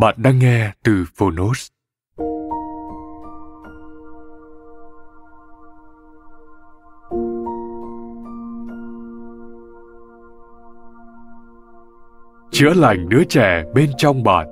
Bạn 0.00 0.14
đang 0.18 0.38
nghe 0.38 0.70
từ 0.84 1.04
Phonos. 1.16 1.68
Chữa 12.50 12.74
lành 12.74 13.08
đứa 13.08 13.24
trẻ 13.28 13.62
bên 13.74 13.90
trong 13.96 14.22
bạn 14.22 14.46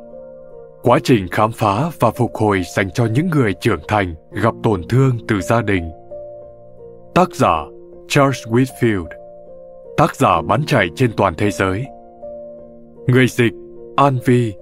Quá 0.83 0.99
trình 1.05 1.27
khám 1.31 1.53
phá 1.53 1.91
và 2.01 2.11
phục 2.11 2.35
hồi 2.35 2.63
dành 2.77 2.91
cho 2.91 3.07
những 3.07 3.29
người 3.31 3.55
trưởng 3.61 3.81
thành 3.89 4.15
gặp 4.43 4.55
tổn 4.63 4.83
thương 4.89 5.19
từ 5.29 5.41
gia 5.41 5.63
đình. 5.63 5.91
Tác 7.15 7.29
giả 7.35 7.57
Charles 8.09 8.47
Whitfield 8.47 9.07
Tác 9.97 10.17
giả 10.17 10.43
bán 10.49 10.63
chạy 10.67 10.89
trên 10.97 11.11
toàn 11.17 11.35
thế 11.39 11.51
giới 11.51 11.87
Người 13.07 13.27
dịch 13.29 13.53
An 13.97 14.19
Vi 14.25 14.55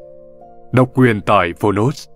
Độc 0.72 0.88
quyền 0.94 1.20
tại 1.20 1.52
Phonos. 1.60 2.08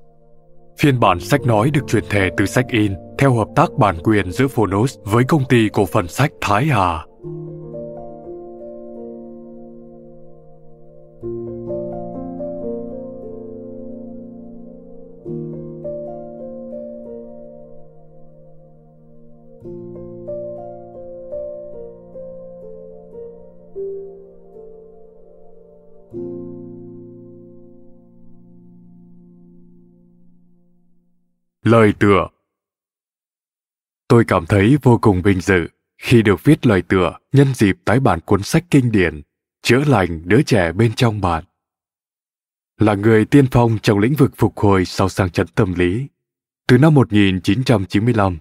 Phiên 0.78 1.00
bản 1.00 1.20
sách 1.20 1.40
nói 1.40 1.70
được 1.70 1.80
truyền 1.88 2.04
thể 2.10 2.30
từ 2.36 2.46
sách 2.46 2.66
in, 2.68 2.94
theo 3.18 3.34
hợp 3.34 3.48
tác 3.56 3.68
bản 3.78 3.96
quyền 4.04 4.32
giữa 4.32 4.48
Phonos 4.48 4.98
với 5.04 5.24
công 5.24 5.44
ty 5.48 5.68
cổ 5.72 5.86
phần 5.86 6.08
sách 6.08 6.30
Thái 6.40 6.64
Hà. 6.64 7.04
Lời 31.70 31.92
tựa 31.98 32.28
Tôi 34.08 34.24
cảm 34.28 34.46
thấy 34.46 34.76
vô 34.82 34.98
cùng 35.02 35.22
vinh 35.22 35.40
dự 35.40 35.68
khi 35.98 36.22
được 36.22 36.44
viết 36.44 36.66
lời 36.66 36.82
tựa 36.82 37.18
nhân 37.32 37.54
dịp 37.54 37.78
tái 37.84 38.00
bản 38.00 38.20
cuốn 38.20 38.42
sách 38.42 38.64
kinh 38.70 38.92
điển 38.92 39.22
Chữa 39.62 39.84
lành 39.84 40.22
đứa 40.24 40.42
trẻ 40.42 40.72
bên 40.72 40.92
trong 40.92 41.20
bạn. 41.20 41.44
Là 42.78 42.94
người 42.94 43.24
tiên 43.24 43.46
phong 43.50 43.78
trong 43.82 43.98
lĩnh 43.98 44.14
vực 44.14 44.32
phục 44.36 44.58
hồi 44.58 44.84
sau 44.84 45.08
sang 45.08 45.30
chấn 45.30 45.46
tâm 45.46 45.74
lý. 45.74 46.06
Từ 46.68 46.78
năm 46.78 46.94
1995, 46.94 48.38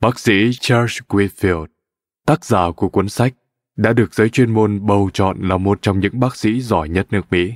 bác 0.00 0.18
sĩ 0.18 0.50
Charles 0.60 0.98
Whitfield, 1.08 1.66
tác 2.26 2.44
giả 2.44 2.70
của 2.76 2.88
cuốn 2.88 3.08
sách, 3.08 3.34
đã 3.76 3.92
được 3.92 4.14
giới 4.14 4.28
chuyên 4.28 4.54
môn 4.54 4.86
bầu 4.86 5.10
chọn 5.12 5.48
là 5.48 5.56
một 5.56 5.78
trong 5.82 6.00
những 6.00 6.20
bác 6.20 6.36
sĩ 6.36 6.60
giỏi 6.60 6.88
nhất 6.88 7.06
nước 7.10 7.22
Mỹ. 7.30 7.52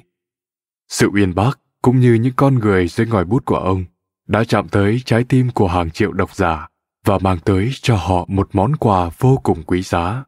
Sự 0.88 1.08
uyên 1.12 1.34
bác 1.34 1.58
cũng 1.82 2.00
như 2.00 2.14
những 2.14 2.34
con 2.36 2.54
người 2.54 2.88
dưới 2.88 3.06
ngòi 3.06 3.24
bút 3.24 3.44
của 3.44 3.58
ông 3.58 3.84
đã 4.28 4.44
chạm 4.44 4.68
tới 4.68 5.02
trái 5.04 5.24
tim 5.24 5.50
của 5.50 5.68
hàng 5.68 5.90
triệu 5.90 6.12
độc 6.12 6.34
giả 6.34 6.68
và 7.04 7.18
mang 7.18 7.38
tới 7.44 7.70
cho 7.82 7.96
họ 7.96 8.24
một 8.28 8.48
món 8.52 8.76
quà 8.76 9.10
vô 9.18 9.40
cùng 9.42 9.62
quý 9.62 9.82
giá, 9.82 10.24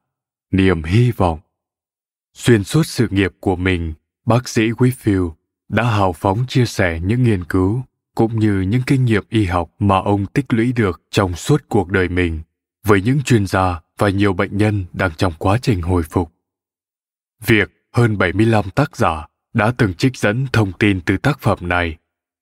niềm 0.52 0.82
hy 0.82 1.10
vọng 1.10 1.40
xuyên 2.34 2.64
suốt 2.64 2.86
sự 2.86 3.08
nghiệp 3.10 3.32
của 3.40 3.56
mình, 3.56 3.94
bác 4.26 4.48
sĩ 4.48 4.70
whitfield 4.70 5.32
đã 5.68 5.84
hào 5.84 6.12
phóng 6.12 6.46
chia 6.48 6.66
sẻ 6.66 7.00
những 7.04 7.22
nghiên 7.22 7.44
cứu 7.44 7.82
cũng 8.14 8.38
như 8.38 8.60
những 8.60 8.82
kinh 8.86 9.04
nghiệm 9.04 9.24
y 9.28 9.44
học 9.44 9.70
mà 9.78 9.98
ông 9.98 10.26
tích 10.26 10.52
lũy 10.52 10.72
được 10.72 11.02
trong 11.10 11.34
suốt 11.34 11.64
cuộc 11.68 11.88
đời 11.88 12.08
mình 12.08 12.40
với 12.86 13.02
những 13.02 13.22
chuyên 13.22 13.46
gia 13.46 13.80
và 13.98 14.08
nhiều 14.08 14.32
bệnh 14.32 14.56
nhân 14.56 14.84
đang 14.92 15.10
trong 15.16 15.32
quá 15.38 15.58
trình 15.62 15.82
hồi 15.82 16.02
phục. 16.02 16.32
Việc 17.46 17.70
hơn 17.92 18.18
75 18.18 18.70
tác 18.70 18.96
giả 18.96 19.26
đã 19.54 19.72
từng 19.76 19.94
trích 19.94 20.16
dẫn 20.16 20.46
thông 20.52 20.72
tin 20.72 21.00
từ 21.00 21.16
tác 21.16 21.40
phẩm 21.40 21.58
này 21.62 21.96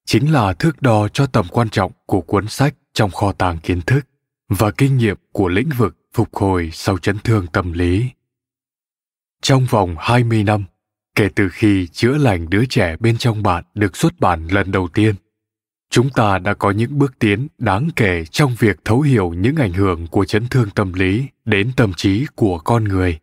chính 0.08 0.32
là 0.32 0.52
thước 0.52 0.82
đo 0.82 1.08
cho 1.08 1.26
tầm 1.26 1.46
quan 1.50 1.68
trọng 1.70 1.92
của 2.06 2.20
cuốn 2.20 2.48
sách 2.48 2.74
trong 2.92 3.10
kho 3.10 3.32
tàng 3.32 3.58
kiến 3.58 3.80
thức 3.80 4.06
và 4.48 4.70
kinh 4.70 4.96
nghiệm 4.96 5.16
của 5.32 5.48
lĩnh 5.48 5.68
vực 5.78 5.96
phục 6.14 6.36
hồi 6.36 6.70
sau 6.72 6.98
chấn 6.98 7.18
thương 7.18 7.46
tâm 7.46 7.72
lý. 7.72 8.08
Trong 9.42 9.66
vòng 9.70 9.96
20 9.98 10.44
năm, 10.44 10.64
kể 11.14 11.28
từ 11.34 11.48
khi 11.48 11.86
chữa 11.86 12.16
lành 12.16 12.50
đứa 12.50 12.64
trẻ 12.64 12.96
bên 13.00 13.18
trong 13.18 13.42
bạn 13.42 13.64
được 13.74 13.96
xuất 13.96 14.20
bản 14.20 14.46
lần 14.46 14.72
đầu 14.72 14.88
tiên, 14.88 15.14
chúng 15.90 16.10
ta 16.10 16.38
đã 16.38 16.54
có 16.54 16.70
những 16.70 16.98
bước 16.98 17.18
tiến 17.18 17.48
đáng 17.58 17.88
kể 17.96 18.24
trong 18.24 18.54
việc 18.58 18.76
thấu 18.84 19.00
hiểu 19.00 19.30
những 19.30 19.56
ảnh 19.56 19.72
hưởng 19.72 20.06
của 20.06 20.24
chấn 20.24 20.46
thương 20.46 20.70
tâm 20.70 20.92
lý 20.92 21.26
đến 21.44 21.72
tâm 21.76 21.92
trí 21.96 22.26
của 22.34 22.58
con 22.58 22.84
người. 22.84 23.18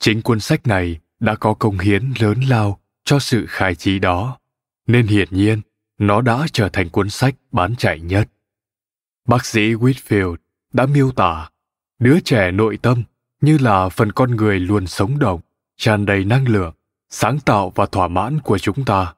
Chính 0.00 0.22
cuốn 0.22 0.40
sách 0.40 0.66
này 0.66 0.98
đã 1.20 1.34
có 1.34 1.54
công 1.54 1.78
hiến 1.78 2.12
lớn 2.18 2.40
lao 2.48 2.80
cho 3.04 3.18
sự 3.18 3.46
khai 3.48 3.74
trí 3.74 3.98
đó, 3.98 4.38
nên 4.86 5.06
hiển 5.06 5.28
nhiên 5.30 5.60
nó 6.00 6.20
đã 6.20 6.46
trở 6.52 6.68
thành 6.68 6.88
cuốn 6.88 7.10
sách 7.10 7.34
bán 7.52 7.76
chạy 7.76 8.00
nhất. 8.00 8.28
Bác 9.28 9.46
sĩ 9.46 9.74
Whitfield 9.74 10.36
đã 10.72 10.86
miêu 10.86 11.10
tả 11.10 11.48
đứa 11.98 12.20
trẻ 12.20 12.50
nội 12.50 12.78
tâm 12.82 13.02
như 13.40 13.58
là 13.58 13.88
phần 13.88 14.12
con 14.12 14.36
người 14.36 14.60
luôn 14.60 14.86
sống 14.86 15.18
động, 15.18 15.40
tràn 15.76 16.06
đầy 16.06 16.24
năng 16.24 16.48
lượng, 16.48 16.74
sáng 17.10 17.40
tạo 17.40 17.72
và 17.74 17.86
thỏa 17.86 18.08
mãn 18.08 18.40
của 18.40 18.58
chúng 18.58 18.84
ta. 18.84 19.14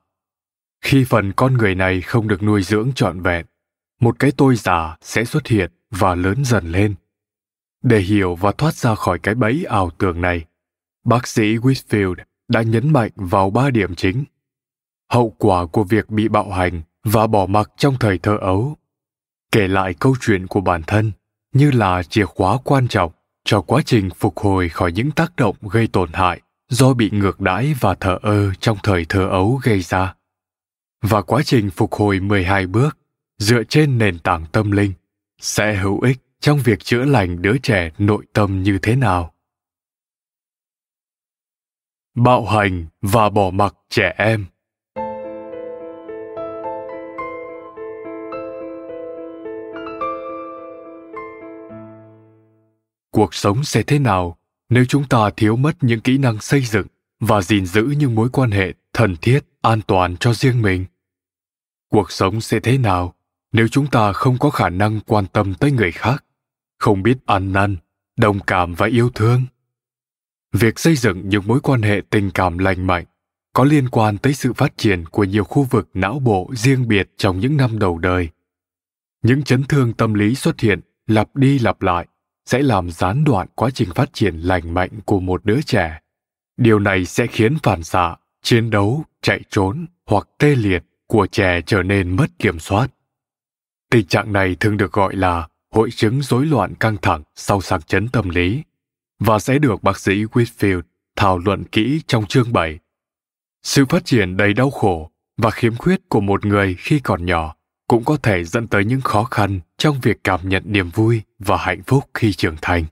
Khi 0.81 1.05
phần 1.05 1.33
con 1.33 1.55
người 1.55 1.75
này 1.75 2.01
không 2.01 2.29
được 2.29 2.43
nuôi 2.43 2.63
dưỡng 2.63 2.93
trọn 2.95 3.21
vẹn, 3.21 3.47
một 4.01 4.19
cái 4.19 4.33
tôi 4.37 4.57
già 4.57 4.97
sẽ 5.01 5.25
xuất 5.25 5.47
hiện 5.47 5.71
và 5.91 6.15
lớn 6.15 6.45
dần 6.45 6.73
lên. 6.73 6.95
Để 7.83 7.99
hiểu 7.99 8.35
và 8.35 8.53
thoát 8.53 8.75
ra 8.75 8.95
khỏi 8.95 9.19
cái 9.19 9.35
bẫy 9.35 9.65
ảo 9.69 9.91
tưởng 9.99 10.21
này, 10.21 10.45
bác 11.05 11.27
sĩ 11.27 11.57
Whitfield 11.57 12.15
đã 12.49 12.63
nhấn 12.63 12.93
mạnh 12.93 13.11
vào 13.17 13.51
ba 13.51 13.71
điểm 13.71 13.95
chính 13.95 14.25
hậu 15.13 15.35
quả 15.39 15.67
của 15.67 15.85
việc 15.85 16.11
bị 16.11 16.29
bạo 16.29 16.51
hành 16.51 16.83
và 17.05 17.27
bỏ 17.27 17.47
mặc 17.47 17.71
trong 17.77 17.97
thời 18.01 18.19
thơ 18.19 18.37
ấu 18.41 18.77
kể 19.53 19.69
lại 19.69 19.95
câu 19.95 20.17
chuyện 20.21 20.47
của 20.47 20.61
bản 20.61 20.83
thân, 20.87 21.13
như 21.55 21.71
là 21.71 22.03
chìa 22.03 22.25
khóa 22.25 22.59
quan 22.65 22.89
trọng 22.89 23.13
cho 23.45 23.61
quá 23.61 23.83
trình 23.87 24.11
phục 24.11 24.39
hồi 24.39 24.69
khỏi 24.69 24.93
những 24.93 25.11
tác 25.11 25.37
động 25.37 25.57
gây 25.63 25.87
tổn 25.87 26.13
hại 26.13 26.41
do 26.69 26.95
bị 26.95 27.11
ngược 27.13 27.41
đãi 27.41 27.75
và 27.81 27.95
thờ 27.95 28.19
ơ 28.23 28.55
trong 28.55 28.79
thời 28.83 29.07
thơ 29.09 29.29
ấu 29.29 29.61
gây 29.63 29.81
ra. 29.81 30.15
Và 31.03 31.23
quá 31.23 31.43
trình 31.45 31.71
phục 31.71 31.93
hồi 31.93 32.21
12 32.21 32.67
bước, 32.67 32.99
dựa 33.39 33.63
trên 33.65 33.99
nền 33.99 34.19
tảng 34.19 34.47
tâm 34.53 34.71
linh, 34.71 34.93
sẽ 35.41 35.75
hữu 35.75 36.01
ích 36.01 36.19
trong 36.41 36.59
việc 36.59 36.79
chữa 36.85 37.05
lành 37.05 37.43
đứa 37.43 37.57
trẻ 37.63 37.91
nội 37.99 38.27
tâm 38.33 38.63
như 38.63 38.79
thế 38.83 38.97
nào. 38.97 39.35
Bạo 42.15 42.47
hành 42.47 42.87
và 43.03 43.31
bỏ 43.31 43.51
mặc 43.51 43.75
trẻ 43.89 44.15
em 44.19 44.47
cuộc 53.13 53.35
sống 53.35 53.65
sẽ 53.65 53.83
thế 53.83 53.99
nào 53.99 54.39
nếu 54.69 54.85
chúng 54.85 55.05
ta 55.09 55.31
thiếu 55.37 55.57
mất 55.57 55.77
những 55.81 56.01
kỹ 56.01 56.19
năng 56.19 56.41
xây 56.41 56.63
dựng 56.63 56.87
và 57.21 57.43
gìn 57.43 57.67
giữ 57.67 57.83
những 57.99 58.15
mối 58.15 58.29
quan 58.33 58.51
hệ 58.51 58.75
thân 58.93 59.17
thiết, 59.17 59.41
an 59.61 59.81
toàn 59.87 60.17
cho 60.17 60.35
riêng 60.35 60.63
mình? 60.63 60.85
Cuộc 61.91 62.13
sống 62.13 62.41
sẽ 62.41 62.61
thế 62.61 62.79
nào 62.79 63.15
nếu 63.53 63.69
chúng 63.69 63.87
ta 63.87 64.13
không 64.13 64.39
có 64.39 64.51
khả 64.51 64.69
năng 64.69 65.01
quan 65.01 65.27
tâm 65.27 65.55
tới 65.55 65.73
người 65.73 65.93
khác, 65.93 66.25
không 66.79 67.03
biết 67.03 67.19
ăn 67.27 67.53
năn, 67.53 67.77
đồng 68.17 68.41
cảm 68.41 68.75
và 68.75 68.87
yêu 68.87 69.11
thương? 69.15 69.43
Việc 70.53 70.79
xây 70.79 70.97
dựng 70.97 71.29
những 71.29 71.43
mối 71.47 71.61
quan 71.61 71.83
hệ 71.83 72.03
tình 72.11 72.31
cảm 72.31 72.59
lành 72.59 72.87
mạnh 72.87 73.05
có 73.53 73.65
liên 73.65 73.89
quan 73.89 74.19
tới 74.19 74.35
sự 74.35 74.53
phát 74.53 74.79
triển 74.79 75.07
của 75.07 75.25
nhiều 75.25 75.45
khu 75.45 75.63
vực 75.63 75.89
não 75.95 76.19
bộ 76.19 76.51
riêng 76.55 76.89
biệt 76.89 77.11
trong 77.17 77.41
những 77.41 77.57
năm 77.57 77.79
đầu 77.79 77.99
đời. 77.99 78.29
Những 79.23 79.43
chấn 79.43 79.65
thương 79.65 79.93
tâm 79.93 80.15
lý 80.15 80.35
xuất 80.35 80.61
hiện 80.61 80.81
lặp 81.07 81.37
đi 81.37 81.59
lặp 81.59 81.83
lại 81.83 82.07
sẽ 82.47 82.63
làm 82.63 82.91
gián 82.91 83.25
đoạn 83.25 83.49
quá 83.55 83.71
trình 83.75 83.89
phát 83.95 84.13
triển 84.13 84.37
lành 84.37 84.75
mạnh 84.75 84.91
của 85.05 85.21
một 85.21 85.45
đứa 85.45 85.63
trẻ. 85.63 86.01
Điều 86.57 86.79
này 86.79 87.05
sẽ 87.05 87.27
khiến 87.27 87.57
phản 87.63 87.85
xạ, 87.85 88.17
chiến 88.43 88.71
đấu, 88.71 89.05
chạy 89.23 89.41
trốn 89.51 89.87
hoặc 90.07 90.29
tê 90.39 90.55
liệt 90.57 90.83
của 91.07 91.27
trẻ 91.27 91.61
trở 91.67 91.83
nên 91.83 92.17
mất 92.17 92.27
kiểm 92.39 92.59
soát. 92.59 92.89
Tình 93.91 94.07
trạng 94.07 94.33
này 94.33 94.57
thường 94.61 94.77
được 94.77 94.93
gọi 94.93 95.17
là 95.17 95.49
hội 95.71 95.91
chứng 95.91 96.23
rối 96.23 96.47
loạn 96.47 96.75
căng 96.75 96.97
thẳng 97.03 97.23
sau 97.35 97.61
sạc 97.61 97.89
chấn 97.89 98.09
tâm 98.09 98.29
lý 98.29 98.63
và 99.19 99.39
sẽ 99.39 99.59
được 99.59 99.83
bác 99.83 99.99
sĩ 99.99 100.25
Whitfield 100.25 100.83
thảo 101.17 101.39
luận 101.39 101.65
kỹ 101.65 102.01
trong 102.07 102.27
chương 102.27 102.53
7. 102.53 102.79
Sự 103.63 103.85
phát 103.85 104.05
triển 104.05 104.37
đầy 104.37 104.55
đau 104.55 104.71
khổ 104.71 105.11
và 105.37 105.51
khiếm 105.51 105.77
khuyết 105.77 106.09
của 106.09 106.21
một 106.21 106.47
người 106.47 106.75
khi 106.79 107.01
còn 107.01 107.27
nhỏ 107.27 107.57
cũng 107.89 108.05
có 108.05 108.17
thể 108.17 108.45
dẫn 108.45 108.67
tới 108.67 108.85
những 108.85 109.01
khó 109.01 109.25
khăn 109.25 109.61
trong 109.79 110.01
việc 110.03 110.25
cảm 110.25 110.49
nhận 110.49 110.63
niềm 110.67 110.91
vui 110.91 111.23
và 111.47 111.57
hạnh 111.57 111.83
phúc 111.83 112.05
khi 112.15 112.33
trưởng 112.33 112.57
thành. 112.63 112.85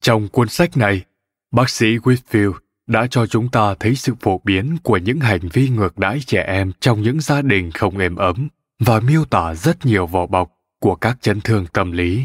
Trong 0.00 0.28
cuốn 0.28 0.48
sách 0.48 0.76
này, 0.76 1.04
bác 1.50 1.70
sĩ 1.70 1.86
Whitfield 1.96 2.52
đã 2.86 3.06
cho 3.10 3.26
chúng 3.26 3.48
ta 3.48 3.74
thấy 3.74 3.94
sự 3.94 4.14
phổ 4.20 4.40
biến 4.44 4.76
của 4.82 4.96
những 4.96 5.20
hành 5.20 5.48
vi 5.52 5.68
ngược 5.68 5.98
đãi 5.98 6.20
trẻ 6.26 6.42
em 6.42 6.72
trong 6.80 7.02
những 7.02 7.20
gia 7.20 7.42
đình 7.42 7.70
không 7.70 7.98
êm 7.98 8.16
ấm 8.16 8.48
và 8.78 9.00
miêu 9.00 9.24
tả 9.24 9.54
rất 9.54 9.86
nhiều 9.86 10.06
vỏ 10.06 10.26
bọc 10.26 10.52
của 10.80 10.94
các 10.94 11.16
chấn 11.20 11.40
thương 11.40 11.66
tâm 11.66 11.92
lý. 11.92 12.24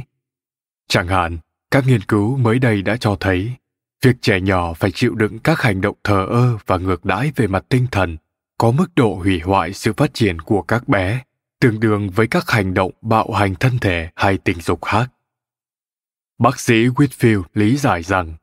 Chẳng 0.88 1.07
hạn, 1.07 1.38
các 1.71 1.83
nghiên 1.88 2.01
cứu 2.01 2.38
mới 2.38 2.59
đây 2.59 2.81
đã 2.81 2.97
cho 2.97 3.18
thấy 3.19 3.51
việc 4.03 4.15
trẻ 4.21 4.39
nhỏ 4.39 4.74
phải 4.74 4.91
chịu 4.91 5.15
đựng 5.15 5.39
các 5.39 5.62
hành 5.62 5.81
động 5.81 5.97
thờ 6.03 6.25
ơ 6.29 6.57
và 6.65 6.77
ngược 6.77 7.06
đãi 7.06 7.31
về 7.36 7.47
mặt 7.47 7.65
tinh 7.69 7.88
thần 7.91 8.18
có 8.57 8.71
mức 8.71 8.88
độ 8.95 9.15
hủy 9.15 9.39
hoại 9.39 9.74
sự 9.74 9.94
phát 9.94 10.13
triển 10.13 10.39
của 10.39 10.62
các 10.62 10.88
bé 10.88 11.21
tương 11.59 11.79
đương 11.79 12.09
với 12.09 12.27
các 12.27 12.50
hành 12.50 12.74
động 12.74 12.91
bạo 13.01 13.31
hành 13.31 13.56
thân 13.56 13.79
thể 13.79 14.09
hay 14.15 14.38
tình 14.38 14.62
dục 14.62 14.86
khác. 14.86 15.12
Bác 16.44 16.60
sĩ 16.60 16.88
Whitfield 16.88 17.44
lý 17.54 17.78
giải 17.78 18.04
rằng, 18.04 18.36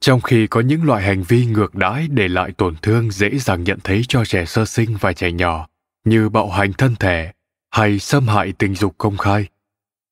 trong 0.00 0.20
khi 0.20 0.46
có 0.46 0.60
những 0.60 0.84
loại 0.84 1.02
hành 1.02 1.22
vi 1.22 1.46
ngược 1.46 1.74
đãi 1.74 2.08
để 2.08 2.28
lại 2.28 2.52
tổn 2.52 2.76
thương 2.82 3.10
dễ 3.10 3.38
dàng 3.38 3.64
nhận 3.64 3.78
thấy 3.84 4.02
cho 4.08 4.24
trẻ 4.24 4.44
sơ 4.46 4.64
sinh 4.64 4.96
và 5.00 5.12
trẻ 5.12 5.32
nhỏ, 5.32 5.68
như 6.04 6.28
bạo 6.28 6.50
hành 6.50 6.72
thân 6.72 6.96
thể 6.96 7.32
hay 7.70 7.98
xâm 7.98 8.28
hại 8.28 8.52
tình 8.58 8.74
dục 8.74 8.94
công 8.98 9.16
khai, 9.16 9.48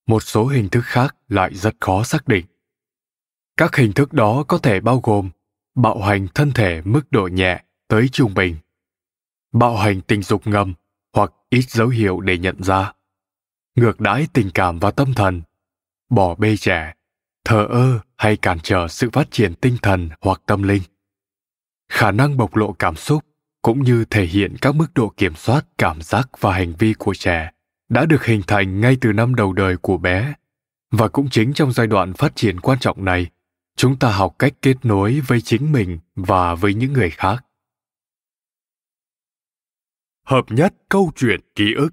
một 0.06 0.20
số 0.20 0.46
hình 0.46 0.68
thức 0.68 0.84
khác 0.84 1.16
lại 1.28 1.54
rất 1.54 1.74
khó 1.80 2.04
xác 2.04 2.28
định. 2.28 2.46
Các 3.56 3.76
hình 3.76 3.92
thức 3.92 4.12
đó 4.12 4.44
có 4.48 4.58
thể 4.58 4.80
bao 4.80 5.00
gồm 5.02 5.30
bạo 5.74 6.02
hành 6.02 6.28
thân 6.34 6.52
thể 6.52 6.82
mức 6.84 7.02
độ 7.10 7.28
nhẹ 7.32 7.62
tới 7.88 8.08
trung 8.08 8.34
bình, 8.34 8.56
bạo 9.52 9.76
hành 9.76 10.00
tình 10.00 10.22
dục 10.22 10.46
ngầm 10.46 10.74
hoặc 11.14 11.32
ít 11.50 11.70
dấu 11.70 11.88
hiệu 11.88 12.20
để 12.20 12.38
nhận 12.38 12.62
ra 12.62 12.92
ngược 13.74 14.00
đãi 14.00 14.26
tình 14.32 14.50
cảm 14.50 14.78
và 14.78 14.90
tâm 14.90 15.14
thần 15.14 15.42
bỏ 16.10 16.34
bê 16.34 16.56
trẻ 16.56 16.92
thờ 17.44 17.66
ơ, 17.70 18.00
hay 18.16 18.36
cản 18.36 18.58
trở 18.62 18.88
sự 18.88 19.10
phát 19.12 19.30
triển 19.30 19.54
tinh 19.54 19.76
thần 19.82 20.08
hoặc 20.20 20.42
tâm 20.46 20.62
linh. 20.62 20.82
Khả 21.88 22.10
năng 22.10 22.36
bộc 22.36 22.56
lộ 22.56 22.72
cảm 22.72 22.96
xúc 22.96 23.24
cũng 23.62 23.82
như 23.82 24.04
thể 24.10 24.26
hiện 24.26 24.56
các 24.60 24.74
mức 24.74 24.86
độ 24.94 25.12
kiểm 25.16 25.34
soát 25.34 25.66
cảm 25.78 26.02
giác 26.02 26.28
và 26.40 26.52
hành 26.52 26.72
vi 26.78 26.94
của 26.98 27.14
trẻ 27.14 27.50
đã 27.88 28.06
được 28.06 28.24
hình 28.24 28.42
thành 28.46 28.80
ngay 28.80 28.96
từ 29.00 29.12
năm 29.12 29.34
đầu 29.34 29.52
đời 29.52 29.76
của 29.76 29.98
bé. 29.98 30.34
Và 30.90 31.08
cũng 31.08 31.28
chính 31.30 31.52
trong 31.52 31.72
giai 31.72 31.86
đoạn 31.86 32.12
phát 32.12 32.36
triển 32.36 32.60
quan 32.60 32.78
trọng 32.78 33.04
này, 33.04 33.26
chúng 33.76 33.98
ta 33.98 34.10
học 34.10 34.36
cách 34.38 34.52
kết 34.62 34.76
nối 34.82 35.20
với 35.20 35.40
chính 35.40 35.72
mình 35.72 35.98
và 36.14 36.54
với 36.54 36.74
những 36.74 36.92
người 36.92 37.10
khác. 37.10 37.44
Hợp 40.26 40.44
nhất 40.48 40.74
câu 40.88 41.12
chuyện 41.16 41.40
ký 41.54 41.74
ức. 41.74 41.90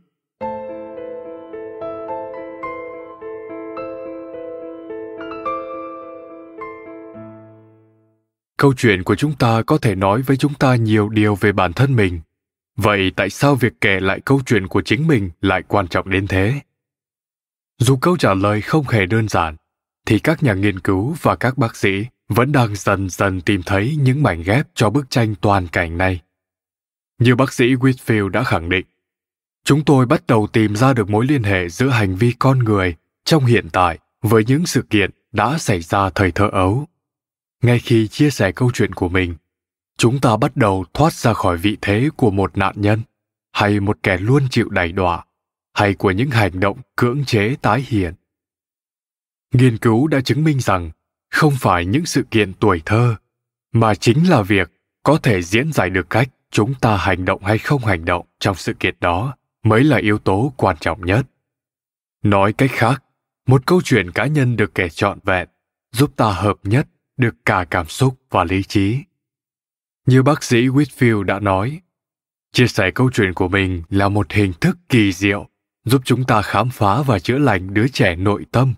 Câu 8.58 8.74
chuyện 8.78 9.04
của 9.04 9.16
chúng 9.16 9.36
ta 9.36 9.62
có 9.62 9.78
thể 9.78 9.96
nói 9.96 10.22
với 10.22 10.38
chúng 10.38 10.54
ta 10.54 10.76
nhiều 10.76 11.10
điều 11.10 11.36
về 11.36 11.52
bản 11.52 11.74
thân 11.74 11.96
mình. 11.96 12.22
Vậy 12.76 13.12
tại 13.16 13.30
sao 13.30 13.56
việc 13.56 13.74
kể 13.82 14.00
lại 14.00 14.20
câu 14.26 14.42
chuyện 14.46 14.68
của 14.68 14.82
chính 14.82 15.08
mình 15.08 15.30
lại 15.42 15.64
quan 15.68 15.88
trọng 15.88 16.10
đến 16.10 16.28
thế? 16.28 16.60
Dù 17.80 17.96
câu 17.96 18.18
trả 18.18 18.34
lời 18.34 18.62
không 18.62 18.88
hề 18.88 19.06
đơn 19.06 19.28
giản 19.28 19.56
thì 20.06 20.20
các 20.20 20.44
nhà 20.44 20.54
nghiên 20.54 20.80
cứu 20.80 21.16
và 21.22 21.36
các 21.36 21.58
bác 21.58 21.76
sĩ 21.76 22.06
vẫn 22.30 22.52
đang 22.52 22.76
dần 22.76 23.10
dần 23.10 23.42
tìm 23.42 23.64
thấy 23.64 23.98
những 24.02 24.24
mảnh 24.24 24.44
ghép 24.44 24.68
cho 24.76 24.90
bức 24.90 25.10
tranh 25.10 25.36
toàn 25.42 25.68
cảnh 25.68 25.98
này. 25.98 26.20
Như 27.20 27.36
bác 27.36 27.54
sĩ 27.54 27.76
Whitfield 27.76 28.30
đã 28.30 28.44
khẳng 28.44 28.70
định, 28.70 28.86
chúng 29.66 29.86
tôi 29.86 30.06
bắt 30.06 30.28
đầu 30.28 30.48
tìm 30.48 30.76
ra 30.76 30.94
được 30.94 31.10
mối 31.10 31.26
liên 31.26 31.44
hệ 31.44 31.70
giữa 31.70 31.90
hành 31.90 32.16
vi 32.16 32.34
con 32.40 32.60
người 32.60 32.96
trong 33.26 33.46
hiện 33.46 33.70
tại 33.70 34.00
với 34.22 34.46
những 34.46 34.66
sự 34.66 34.82
kiện 34.82 35.12
đã 35.32 35.58
xảy 35.58 35.82
ra 35.82 36.10
thời 36.10 36.32
thơ 36.32 36.50
ấu. 36.52 36.88
Ngay 37.64 37.80
khi 37.80 38.08
chia 38.08 38.30
sẻ 38.30 38.52
câu 38.52 38.72
chuyện 38.74 38.94
của 38.94 39.10
mình, 39.10 39.36
chúng 39.98 40.20
ta 40.20 40.38
bắt 40.38 40.58
đầu 40.58 40.86
thoát 40.94 41.14
ra 41.14 41.34
khỏi 41.34 41.58
vị 41.58 41.78
thế 41.82 42.10
của 42.18 42.32
một 42.32 42.58
nạn 42.58 42.76
nhân 42.78 43.02
hay 43.52 43.80
một 43.80 43.98
kẻ 44.04 44.18
luôn 44.18 44.44
chịu 44.50 44.70
đày 44.70 44.92
đọa 44.92 45.26
hay 45.74 45.94
của 45.94 46.12
những 46.12 46.30
hành 46.30 46.60
động 46.60 46.78
cưỡng 46.96 47.26
chế 47.26 47.56
tái 47.62 47.86
hiện. 47.88 48.14
Nghiên 49.54 49.78
cứu 49.78 50.08
đã 50.08 50.22
chứng 50.22 50.44
minh 50.44 50.60
rằng 50.60 50.92
không 51.32 51.54
phải 51.60 51.86
những 51.86 52.06
sự 52.06 52.24
kiện 52.32 52.54
tuổi 52.54 52.82
thơ 52.86 53.16
mà 53.72 53.96
chính 53.96 54.30
là 54.30 54.42
việc 54.42 54.72
có 55.04 55.18
thể 55.18 55.42
diễn 55.42 55.74
giải 55.74 55.90
được 55.90 56.10
cách 56.10 56.30
chúng 56.52 56.74
ta 56.74 56.98
hành 56.98 57.26
động 57.26 57.44
hay 57.44 57.58
không 57.58 57.86
hành 57.86 58.06
động 58.06 58.26
trong 58.40 58.56
sự 58.56 58.74
kiện 58.74 58.96
đó 59.00 59.36
mới 59.64 59.84
là 59.84 59.98
yếu 59.98 60.18
tố 60.18 60.54
quan 60.58 60.78
trọng 60.80 61.06
nhất 61.06 61.26
nói 62.24 62.54
cách 62.54 62.72
khác 62.74 63.04
một 63.48 63.66
câu 63.66 63.82
chuyện 63.82 64.12
cá 64.12 64.26
nhân 64.26 64.56
được 64.56 64.76
kể 64.76 64.90
trọn 64.90 65.20
vẹn 65.24 65.48
giúp 65.92 66.12
ta 66.16 66.32
hợp 66.32 66.56
nhất 66.64 66.88
được 67.18 67.36
cả 67.46 67.66
cảm 67.70 67.88
xúc 67.88 68.18
và 68.30 68.44
lý 68.44 68.64
trí. 68.64 69.00
Như 70.06 70.24
bác 70.24 70.44
sĩ 70.44 70.68
whitfield 70.68 71.24
đã 71.24 71.40
nói, 71.40 71.82
chia 72.52 72.68
sẻ 72.68 72.92
câu 72.96 73.10
chuyện 73.14 73.34
của 73.34 73.48
mình 73.48 73.84
là 73.90 74.10
một 74.10 74.32
hình 74.32 74.54
thức 74.62 74.78
kỳ 74.90 75.14
diệu, 75.14 75.48
giúp 75.86 76.02
chúng 76.06 76.24
ta 76.24 76.42
khám 76.42 76.70
phá 76.70 77.02
và 77.02 77.20
chữa 77.20 77.38
lành 77.38 77.74
đứa 77.74 77.88
trẻ 77.88 78.16
nội 78.16 78.46
tâm. 78.52 78.74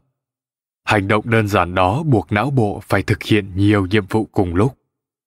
Hành 0.83 1.07
động 1.07 1.29
đơn 1.29 1.47
giản 1.47 1.75
đó 1.75 2.03
buộc 2.03 2.31
não 2.31 2.51
bộ 2.51 2.81
phải 2.83 3.03
thực 3.03 3.23
hiện 3.23 3.51
nhiều 3.55 3.85
nhiệm 3.85 4.05
vụ 4.05 4.25
cùng 4.25 4.55
lúc, 4.55 4.77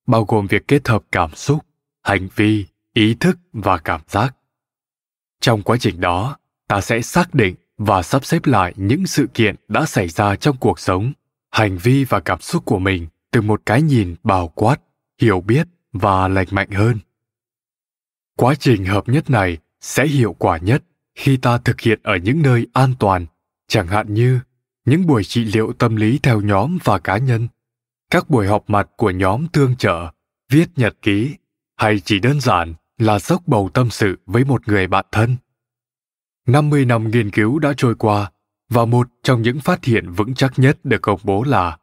bao 0.07 0.23
gồm 0.23 0.47
việc 0.47 0.67
kết 0.67 0.87
hợp 0.87 1.03
cảm 1.11 1.35
xúc, 1.35 1.65
hành 2.03 2.27
vi, 2.35 2.65
ý 2.93 3.13
thức 3.13 3.37
và 3.53 3.77
cảm 3.77 4.01
giác. 4.07 4.35
Trong 5.41 5.63
quá 5.63 5.77
trình 5.79 5.99
đó, 5.99 6.37
ta 6.67 6.81
sẽ 6.81 7.01
xác 7.01 7.33
định 7.33 7.55
và 7.77 8.03
sắp 8.03 8.25
xếp 8.25 8.45
lại 8.45 8.73
những 8.75 9.07
sự 9.07 9.27
kiện 9.33 9.55
đã 9.67 9.85
xảy 9.85 10.07
ra 10.07 10.35
trong 10.35 10.57
cuộc 10.57 10.79
sống 10.79 11.13
hành 11.51 11.77
vi 11.77 12.03
và 12.03 12.19
cảm 12.19 12.41
xúc 12.41 12.65
của 12.65 12.79
mình 12.79 13.07
từ 13.31 13.41
một 13.41 13.61
cái 13.65 13.81
nhìn 13.81 14.15
bao 14.23 14.47
quát, 14.47 14.81
hiểu 15.21 15.41
biết 15.41 15.67
và 15.93 16.27
lành 16.27 16.47
mạnh 16.51 16.71
hơn 16.71 16.99
quá 18.39 18.55
trình 18.55 18.85
hợp 18.85 19.09
nhất 19.09 19.29
này 19.29 19.57
sẽ 19.81 20.07
hiệu 20.07 20.33
quả 20.33 20.57
nhất 20.57 20.83
khi 21.15 21.37
ta 21.37 21.57
thực 21.57 21.81
hiện 21.81 21.99
ở 22.03 22.15
những 22.15 22.41
nơi 22.41 22.67
an 22.73 22.93
toàn, 22.99 23.25
chẳng 23.67 23.87
hạn 23.87 24.13
như 24.13 24.39
những 24.85 25.07
buổi 25.07 25.23
trị 25.23 25.45
liệu 25.45 25.73
tâm 25.73 25.95
lý 25.95 26.19
theo 26.23 26.41
nhóm 26.41 26.77
và 26.83 26.99
cá 26.99 27.17
nhân, 27.17 27.47
các 28.11 28.29
buổi 28.29 28.47
họp 28.47 28.69
mặt 28.69 28.89
của 28.97 29.09
nhóm 29.09 29.47
tương 29.47 29.75
trợ, 29.75 30.11
viết 30.51 30.69
nhật 30.75 30.97
ký, 31.01 31.35
hay 31.77 31.99
chỉ 31.99 32.19
đơn 32.19 32.41
giản 32.41 32.73
là 32.97 33.19
dốc 33.19 33.41
bầu 33.47 33.69
tâm 33.73 33.89
sự 33.89 34.19
với 34.25 34.45
một 34.45 34.67
người 34.67 34.87
bạn 34.87 35.05
thân. 35.11 35.35
50 36.47 36.85
năm 36.85 37.11
nghiên 37.11 37.31
cứu 37.31 37.59
đã 37.59 37.73
trôi 37.77 37.95
qua 37.95 38.31
và 38.69 38.85
một 38.85 39.07
trong 39.23 39.41
những 39.41 39.59
phát 39.59 39.85
hiện 39.85 40.11
vững 40.11 40.35
chắc 40.35 40.59
nhất 40.59 40.77
được 40.83 41.01
công 41.01 41.19
bố 41.23 41.43
là 41.43 41.77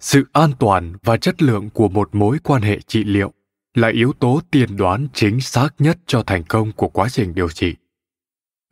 sự 0.00 0.24
an 0.32 0.50
toàn 0.58 0.92
và 1.02 1.16
chất 1.16 1.42
lượng 1.42 1.70
của 1.70 1.88
một 1.88 2.14
mối 2.14 2.38
quan 2.42 2.62
hệ 2.62 2.78
trị 2.86 3.04
liệu 3.04 3.32
là 3.74 3.88
yếu 3.88 4.12
tố 4.12 4.40
tiên 4.50 4.76
đoán 4.76 5.08
chính 5.14 5.40
xác 5.40 5.68
nhất 5.78 5.98
cho 6.06 6.22
thành 6.22 6.42
công 6.42 6.72
của 6.72 6.88
quá 6.88 7.08
trình 7.08 7.34
điều 7.34 7.48
trị. 7.48 7.74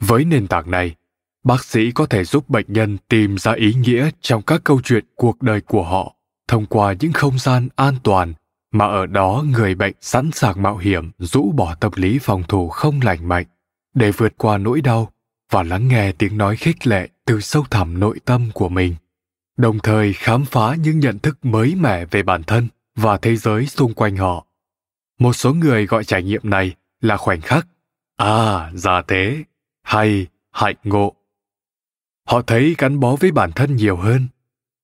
Với 0.01 0.25
nền 0.25 0.47
tảng 0.47 0.71
này, 0.71 0.95
bác 1.45 1.65
sĩ 1.65 1.91
có 1.91 2.07
thể 2.07 2.25
giúp 2.25 2.49
bệnh 2.49 2.67
nhân 2.69 2.99
tìm 3.09 3.39
ra 3.39 3.53
ý 3.53 3.75
nghĩa 3.75 4.11
trong 4.21 4.43
các 4.43 4.61
câu 4.65 4.81
chuyện 4.85 5.05
cuộc 5.15 5.43
đời 5.43 5.61
của 5.61 5.83
họ 5.83 6.15
thông 6.49 6.67
qua 6.67 6.95
những 7.01 7.13
không 7.13 7.39
gian 7.39 7.69
an 7.77 7.95
toàn 8.03 8.35
mà 8.73 8.87
ở 8.87 9.07
đó 9.07 9.45
người 9.47 9.75
bệnh 9.75 9.95
sẵn 10.01 10.31
sàng 10.33 10.63
mạo 10.63 10.77
hiểm 10.77 11.11
rũ 11.19 11.53
bỏ 11.53 11.75
tâm 11.75 11.93
lý 11.97 12.19
phòng 12.23 12.43
thủ 12.49 12.69
không 12.69 13.01
lành 13.05 13.29
mạnh 13.29 13.47
để 13.95 14.13
vượt 14.13 14.33
qua 14.39 14.59
nỗi 14.59 14.81
đau 14.81 15.13
và 15.51 15.63
lắng 15.63 15.89
nghe 15.89 16.13
tiếng 16.13 16.39
nói 16.39 16.57
khích 16.57 16.87
lệ 16.87 17.09
từ 17.25 17.41
sâu 17.41 17.65
thẳm 17.71 18.01
nội 18.01 18.21
tâm 18.25 18.51
của 18.55 18.69
mình 18.69 18.95
đồng 19.57 19.79
thời 19.79 20.13
khám 20.13 20.45
phá 20.45 20.75
những 20.75 21.01
nhận 21.01 21.19
thức 21.19 21.45
mới 21.45 21.75
mẻ 21.75 22.05
về 22.05 22.23
bản 22.23 22.43
thân 22.43 22.69
và 22.97 23.19
thế 23.19 23.37
giới 23.37 23.67
xung 23.67 23.95
quanh 23.95 24.17
họ 24.17 24.47
một 25.19 25.33
số 25.33 25.55
người 25.55 25.87
gọi 25.87 26.05
trải 26.05 26.23
nghiệm 26.23 26.51
này 26.51 26.75
là 27.01 27.17
khoảnh 27.17 27.41
khắc 27.41 27.67
À, 28.21 28.71
già 28.75 29.03
thế, 29.09 29.45
hay, 29.83 30.27
hạnh 30.51 30.77
ngộ. 30.85 31.15
Họ 32.29 32.43
thấy 32.43 32.75
gắn 32.79 33.01
bó 33.01 33.17
với 33.17 33.33
bản 33.33 33.53
thân 33.53 33.77
nhiều 33.77 33.97
hơn, 33.97 34.29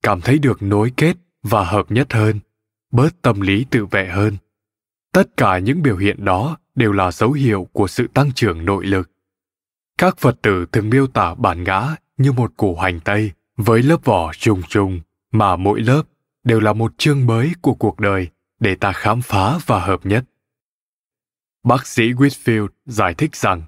cảm 0.03 0.21
thấy 0.21 0.39
được 0.39 0.63
nối 0.63 0.93
kết 0.97 1.17
và 1.43 1.65
hợp 1.65 1.91
nhất 1.91 2.13
hơn, 2.13 2.41
bớt 2.93 3.23
tâm 3.23 3.41
lý 3.41 3.67
tự 3.71 3.87
vệ 3.87 4.09
hơn. 4.09 4.37
Tất 5.13 5.37
cả 5.37 5.59
những 5.59 5.83
biểu 5.83 5.97
hiện 5.97 6.25
đó 6.25 6.59
đều 6.75 6.93
là 6.93 7.13
dấu 7.13 7.33
hiệu 7.33 7.69
của 7.73 7.87
sự 7.87 8.07
tăng 8.15 8.33
trưởng 8.33 8.65
nội 8.65 8.87
lực. 8.87 9.11
Các 9.99 10.19
Phật 10.19 10.43
tử 10.43 10.67
thường 10.73 10.91
miêu 10.91 11.07
tả 11.07 11.35
bản 11.35 11.65
ngã 11.65 11.97
như 12.17 12.33
một 12.33 12.53
củ 12.57 12.77
hành 12.77 13.01
tây 13.01 13.33
với 13.57 13.83
lớp 13.83 14.05
vỏ 14.05 14.33
trùng 14.33 14.63
trùng 14.63 15.01
mà 15.33 15.57
mỗi 15.57 15.81
lớp 15.81 16.03
đều 16.45 16.61
là 16.61 16.73
một 16.73 16.93
chương 16.99 17.27
mới 17.27 17.53
của 17.61 17.75
cuộc 17.75 18.01
đời 18.01 18.29
để 18.61 18.75
ta 18.75 18.93
khám 18.93 19.23
phá 19.23 19.59
và 19.67 19.81
hợp 19.81 20.07
nhất. 20.07 20.25
Bác 21.65 21.87
sĩ 21.87 22.13
Whitfield 22.13 22.69
giải 22.87 23.15
thích 23.15 23.37
rằng, 23.37 23.63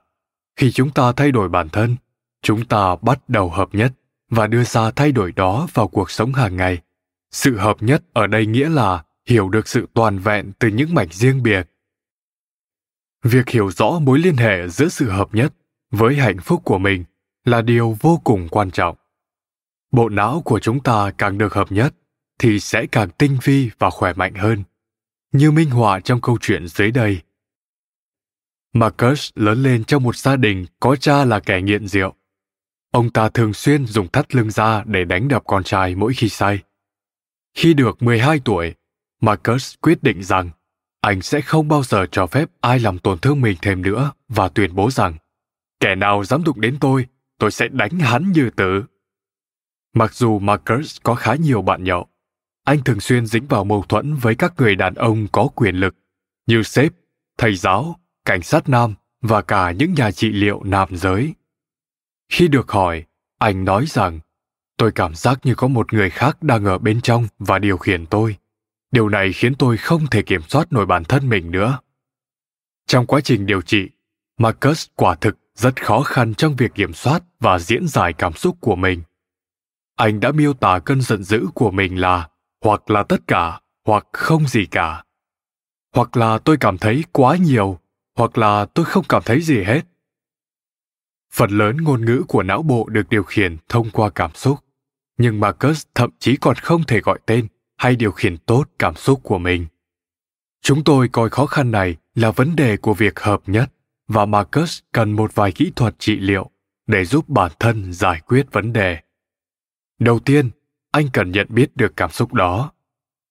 khi 0.57 0.73
chúng 0.73 0.91
ta 0.91 1.13
thay 1.13 1.31
đổi 1.31 1.49
bản 1.49 1.69
thân, 1.69 1.97
chúng 2.43 2.65
ta 2.65 2.97
bắt 3.03 3.29
đầu 3.29 3.51
hợp 3.51 3.69
nhất 3.73 3.93
và 4.31 4.47
đưa 4.47 4.65
ra 4.65 4.91
thay 4.91 5.13
đổi 5.13 5.33
đó 5.33 5.67
vào 5.75 5.89
cuộc 5.89 6.11
sống 6.11 6.33
hàng 6.33 6.57
ngày. 6.57 6.79
Sự 7.31 7.57
hợp 7.57 7.83
nhất 7.83 8.03
ở 8.13 8.27
đây 8.27 8.47
nghĩa 8.47 8.69
là 8.69 9.05
hiểu 9.27 9.49
được 9.49 9.69
sự 9.69 9.87
toàn 9.95 10.19
vẹn 10.19 10.53
từ 10.59 10.69
những 10.69 10.95
mảnh 10.95 11.09
riêng 11.11 11.43
biệt. 11.43 11.71
Việc 13.23 13.49
hiểu 13.49 13.71
rõ 13.71 13.99
mối 13.99 14.19
liên 14.19 14.37
hệ 14.37 14.69
giữa 14.69 14.89
sự 14.89 15.11
hợp 15.11 15.29
nhất 15.35 15.55
với 15.91 16.17
hạnh 16.17 16.41
phúc 16.41 16.63
của 16.65 16.79
mình 16.79 17.05
là 17.45 17.63
điều 17.63 17.97
vô 18.01 18.21
cùng 18.25 18.49
quan 18.49 18.71
trọng. 18.71 18.97
Bộ 19.91 20.09
não 20.09 20.43
của 20.45 20.61
chúng 20.61 20.81
ta 20.81 21.11
càng 21.19 21.39
được 21.39 21.55
hợp 21.55 21.73
nhất 21.73 21.95
thì 22.39 22.61
sẽ 22.61 22.87
càng 22.93 23.11
tinh 23.11 23.39
vi 23.43 23.71
và 23.79 23.91
khỏe 23.91 24.13
mạnh 24.13 24.35
hơn. 24.35 24.65
Như 25.33 25.51
minh 25.51 25.71
họa 25.71 26.01
trong 26.01 26.21
câu 26.21 26.39
chuyện 26.41 26.69
dưới 26.69 26.91
đây. 26.91 27.21
Marcus 28.73 29.31
lớn 29.35 29.63
lên 29.63 29.85
trong 29.85 30.03
một 30.03 30.17
gia 30.17 30.37
đình 30.37 30.67
có 30.81 30.97
cha 30.97 31.25
là 31.25 31.41
kẻ 31.41 31.61
nghiện 31.63 31.89
rượu. 31.89 32.15
Ông 32.91 33.11
ta 33.11 33.29
thường 33.29 33.55
xuyên 33.55 33.87
dùng 33.87 34.09
thắt 34.09 34.35
lưng 34.35 34.51
ra 34.51 34.83
để 34.87 35.05
đánh 35.05 35.29
đập 35.29 35.43
con 35.47 35.65
trai 35.65 35.95
mỗi 35.95 36.15
khi 36.15 36.29
say. 36.29 36.59
Khi 37.55 37.75
được 37.75 38.03
12 38.03 38.41
tuổi, 38.45 38.75
Marcus 39.21 39.75
quyết 39.81 40.03
định 40.03 40.23
rằng 40.23 40.51
anh 41.01 41.23
sẽ 41.23 41.41
không 41.41 41.69
bao 41.69 41.83
giờ 41.83 42.07
cho 42.11 42.27
phép 42.27 42.49
ai 42.61 42.79
làm 42.79 42.99
tổn 42.99 43.19
thương 43.19 43.41
mình 43.41 43.57
thêm 43.63 43.83
nữa 43.83 44.13
và 44.29 44.49
tuyên 44.49 44.75
bố 44.75 44.91
rằng 44.91 45.17
kẻ 45.81 45.95
nào 45.95 46.25
dám 46.25 46.45
đụng 46.45 46.61
đến 46.61 46.77
tôi, 46.81 47.07
tôi 47.39 47.51
sẽ 47.51 47.69
đánh 47.69 47.99
hắn 47.99 48.33
như 48.33 48.51
tử. 48.51 48.85
Mặc 49.95 50.15
dù 50.15 50.39
Marcus 50.39 50.97
có 51.03 51.15
khá 51.15 51.35
nhiều 51.35 51.63
bạn 51.63 51.85
nhậu, 51.85 52.07
anh 52.65 52.85
thường 52.85 53.01
xuyên 53.01 53.27
dính 53.27 53.47
vào 53.47 53.65
mâu 53.65 53.83
thuẫn 53.89 54.15
với 54.15 54.35
các 54.35 54.55
người 54.59 54.75
đàn 54.75 54.95
ông 54.95 55.27
có 55.33 55.49
quyền 55.55 55.77
lực 55.77 55.95
như 56.47 56.63
sếp, 56.63 56.93
thầy 57.39 57.57
giáo, 57.57 58.01
cảnh 58.25 58.43
sát 58.43 58.69
nam 58.69 58.95
và 59.21 59.43
cả 59.43 59.71
những 59.71 59.95
nhà 59.95 60.11
trị 60.11 60.33
liệu 60.33 60.63
nam 60.65 60.89
giới. 60.97 61.35
Khi 62.29 62.49
được 62.49 62.71
hỏi, 62.71 63.05
anh 63.39 63.65
nói 63.65 63.85
rằng 63.87 64.21
tôi 64.77 64.93
cảm 64.93 65.15
giác 65.15 65.39
như 65.45 65.55
có 65.55 65.69
một 65.69 65.93
người 65.93 66.11
khác 66.11 66.43
đang 66.43 66.65
ở 66.65 66.79
bên 66.79 67.01
trong 67.01 67.27
và 67.39 67.59
điều 67.59 67.77
khiển 67.77 68.07
tôi 68.07 68.37
điều 68.91 69.09
này 69.09 69.33
khiến 69.33 69.55
tôi 69.55 69.77
không 69.77 70.07
thể 70.07 70.23
kiểm 70.23 70.43
soát 70.43 70.73
nổi 70.73 70.87
bản 70.87 71.05
thân 71.05 71.29
mình 71.29 71.51
nữa 71.51 71.79
trong 72.87 73.07
quá 73.07 73.21
trình 73.21 73.47
điều 73.47 73.63
trị 73.63 73.89
marcus 74.39 74.87
quả 74.95 75.15
thực 75.15 75.39
rất 75.59 75.83
khó 75.83 76.03
khăn 76.03 76.35
trong 76.35 76.57
việc 76.57 76.75
kiểm 76.75 76.93
soát 76.93 77.23
và 77.41 77.59
diễn 77.59 77.89
giải 77.89 78.13
cảm 78.13 78.33
xúc 78.33 78.57
của 78.61 78.77
mình. 78.77 79.03
Anh 79.97 80.21
đã 80.21 80.33
miêu 80.33 80.55
tả 80.55 80.79
cơn 80.79 81.01
giận 81.01 81.23
dữ 81.23 81.47
của 81.55 81.71
mình 81.71 82.01
là, 82.01 82.29
hoặc 82.65 82.91
là 82.91 83.03
tất 83.03 83.27
cả, 83.27 83.61
hoặc 83.85 84.07
không 84.13 84.49
gì 84.49 84.67
cả. 84.67 85.05
Hoặc 85.95 86.17
là 86.17 86.39
tôi 86.39 86.57
cảm 86.61 86.79
thấy 86.79 87.05
quá 87.13 87.37
nhiều, 87.37 87.79
hoặc 88.17 88.39
là 88.39 88.65
tôi 88.65 88.85
không 88.85 89.05
cảm 89.09 89.23
thấy 89.25 89.41
gì 89.41 89.63
hết. 89.63 89.81
Phần 91.33 91.51
lớn 91.51 91.77
ngôn 91.77 92.05
ngữ 92.05 92.23
của 92.29 92.43
não 92.43 92.63
bộ 92.63 92.89
được 92.89 93.09
điều 93.09 93.23
khiển 93.23 93.57
thông 93.69 93.91
qua 93.91 94.11
cảm 94.11 94.35
xúc. 94.35 94.59
Nhưng 95.19 95.41
marcus 95.41 95.87
thậm 95.95 96.11
chí 96.19 96.37
còn 96.37 96.57
không 96.57 96.85
thể 96.85 97.01
gọi 97.01 97.19
tên 97.27 97.49
hay 97.77 97.97
điều 97.97 98.13
khiển 98.13 98.37
tốt 98.39 98.65
cảm 98.79 98.95
xúc 98.95 99.21
của 99.23 99.39
mình. 99.39 99.67
Chúng 100.63 100.85
tôi 100.85 101.09
coi 101.09 101.31
khó 101.31 101.47
khăn 101.47 101.71
này 101.71 101.97
là 102.15 102.31
vấn 102.31 102.57
đề 102.57 102.77
của 102.77 102.95
việc 102.95 103.21
hợp 103.21 103.41
nhất 103.47 103.71
và 104.09 104.25
marcus 104.25 104.81
cần 104.93 105.13
một 105.13 105.35
vài 105.35 105.53
kỹ 105.53 105.73
thuật 105.77 105.95
trị 105.99 106.17
liệu 106.17 106.51
để 106.87 107.05
giúp 107.05 107.29
bản 107.29 107.53
thân 107.61 107.93
giải 107.93 108.21
quyết 108.21 108.53
vấn 108.53 108.73
đề. 108.73 108.99
Đầu 109.99 110.19
tiên, 110.19 110.51
anh 110.91 111.09
cần 111.13 111.31
nhận 111.31 111.47
biết 111.51 111.77
được 111.77 111.97
cảm 111.97 112.11
xúc 112.11 112.33
đó. 112.33 112.73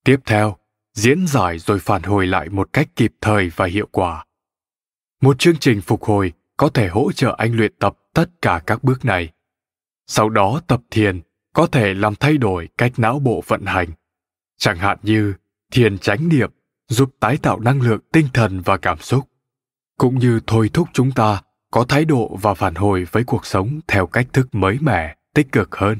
Tiếp 0.04 0.18
theo, 0.26 0.58
diễn 0.94 1.28
giải 1.28 1.60
rồi 1.60 1.80
phản 1.80 2.04
hồi 2.04 2.28
lại 2.28 2.50
một 2.50 2.70
cách 2.74 2.88
kịp 2.96 3.14
thời 3.22 3.52
và 3.56 3.66
hiệu 3.66 3.88
quả. 3.92 4.26
Một 5.22 5.40
chương 5.40 5.58
trình 5.58 5.82
phục 5.82 6.04
hồi 6.04 6.34
có 6.58 6.70
thể 6.70 6.88
hỗ 6.88 7.12
trợ 7.12 7.36
anh 7.38 7.54
luyện 7.54 7.74
tập 7.80 7.98
tất 8.14 8.30
cả 8.42 8.62
các 8.66 8.84
bước 8.84 9.06
này. 9.06 9.30
Sau 10.08 10.30
đó 10.30 10.62
tập 10.68 10.82
thiền 10.92 11.22
có 11.54 11.68
thể 11.68 11.94
làm 11.94 12.16
thay 12.16 12.38
đổi 12.38 12.70
cách 12.78 12.92
não 12.98 13.20
bộ 13.20 13.44
vận 13.48 13.66
hành. 13.66 13.88
Chẳng 14.58 14.78
hạn 14.78 14.98
như 15.02 15.34
thiền 15.72 15.98
chánh 15.98 16.30
niệm 16.30 16.52
giúp 16.88 17.16
tái 17.20 17.38
tạo 17.38 17.60
năng 17.60 17.82
lượng 17.82 18.02
tinh 18.12 18.28
thần 18.34 18.62
và 18.62 18.78
cảm 18.78 19.00
xúc 19.00 19.28
cũng 19.98 20.20
như 20.20 20.40
thôi 20.48 20.70
thúc 20.74 20.88
chúng 20.94 21.12
ta 21.12 21.42
có 21.72 21.86
thái 21.90 22.06
độ 22.06 22.38
và 22.42 22.54
phản 22.54 22.76
hồi 22.76 23.08
với 23.12 23.24
cuộc 23.24 23.46
sống 23.46 23.80
theo 23.88 24.08
cách 24.08 24.28
thức 24.34 24.56
mới 24.56 24.78
mẻ, 24.82 25.16
tích 25.34 25.52
cực 25.52 25.76
hơn. 25.76 25.98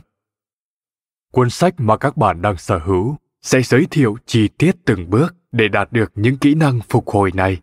Cuốn 1.32 1.50
sách 1.50 1.74
mà 1.78 1.98
các 1.98 2.18
bạn 2.18 2.42
đang 2.42 2.58
sở 2.58 2.78
hữu 2.78 3.16
sẽ 3.42 3.62
giới 3.62 3.86
thiệu 3.92 4.18
chi 4.26 4.48
tiết 4.48 4.76
từng 4.86 5.10
bước 5.10 5.36
để 5.52 5.68
đạt 5.68 5.92
được 5.92 6.12
những 6.16 6.38
kỹ 6.38 6.56
năng 6.56 6.80
phục 6.90 7.10
hồi 7.10 7.32
này. 7.34 7.58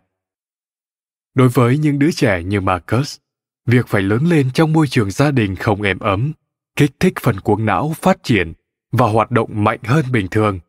Đối 1.33 1.49
với 1.49 1.77
những 1.77 1.99
đứa 1.99 2.11
trẻ 2.11 2.43
như 2.43 2.61
marcus, 2.61 3.17
việc 3.65 3.87
phải 3.87 4.01
lớn 4.01 4.25
lên 4.25 4.51
trong 4.53 4.73
môi 4.73 4.87
trường 4.87 5.11
gia 5.11 5.31
đình 5.31 5.55
không 5.55 5.81
êm 5.81 5.99
ấm, 5.99 6.31
kích 6.75 6.91
thích 6.99 7.13
phần 7.21 7.39
cuống 7.39 7.65
não 7.65 7.93
phát 8.01 8.23
triển 8.23 8.53
và 8.91 9.07
hoạt 9.07 9.31
động 9.31 9.63
mạnh 9.63 9.79
hơn 9.83 10.05
bình 10.11 10.27
thường. 10.31 10.59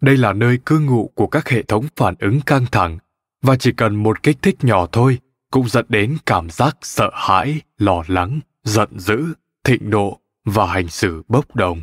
Đây 0.00 0.16
là 0.16 0.32
nơi 0.32 0.58
cư 0.66 0.80
ngụ 0.80 1.12
của 1.14 1.26
các 1.26 1.48
hệ 1.48 1.62
thống 1.62 1.86
phản 1.96 2.14
ứng 2.18 2.40
căng 2.40 2.66
thẳng 2.72 2.98
và 3.42 3.56
chỉ 3.56 3.72
cần 3.72 3.96
một 3.96 4.22
kích 4.22 4.36
thích 4.42 4.56
nhỏ 4.64 4.86
thôi, 4.92 5.18
cũng 5.50 5.68
dẫn 5.68 5.86
đến 5.88 6.16
cảm 6.26 6.50
giác 6.50 6.76
sợ 6.82 7.10
hãi, 7.14 7.60
lo 7.78 8.02
lắng, 8.06 8.40
giận 8.64 8.98
dữ, 8.98 9.24
thịnh 9.64 9.90
nộ 9.90 10.18
và 10.44 10.66
hành 10.66 10.88
xử 10.88 11.22
bốc 11.28 11.56
đồng. 11.56 11.82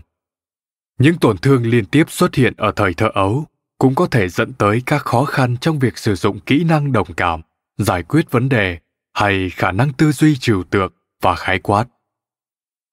Những 1.00 1.18
tổn 1.18 1.38
thương 1.38 1.66
liên 1.66 1.86
tiếp 1.86 2.04
xuất 2.10 2.36
hiện 2.36 2.54
ở 2.58 2.72
thời 2.76 2.94
thơ 2.94 3.10
ấu 3.14 3.46
cũng 3.78 3.96
có 3.96 4.08
thể 4.08 4.30
dẫn 4.30 4.54
tới 4.54 4.82
các 4.86 5.02
khó 5.02 5.26
khăn 5.26 5.58
trong 5.62 5.80
việc 5.80 5.98
sử 5.98 6.16
dụng 6.16 6.40
kỹ 6.40 6.64
năng 6.64 6.92
đồng 6.92 7.14
cảm, 7.14 7.42
giải 7.78 8.04
quyết 8.04 8.32
vấn 8.32 8.50
đề 8.50 8.80
hay 9.14 9.50
khả 9.50 9.72
năng 9.72 9.94
tư 9.94 10.12
duy 10.12 10.38
trừu 10.38 10.64
tượng 10.64 10.94
và 11.22 11.36
khái 11.36 11.60
quát. 11.60 11.86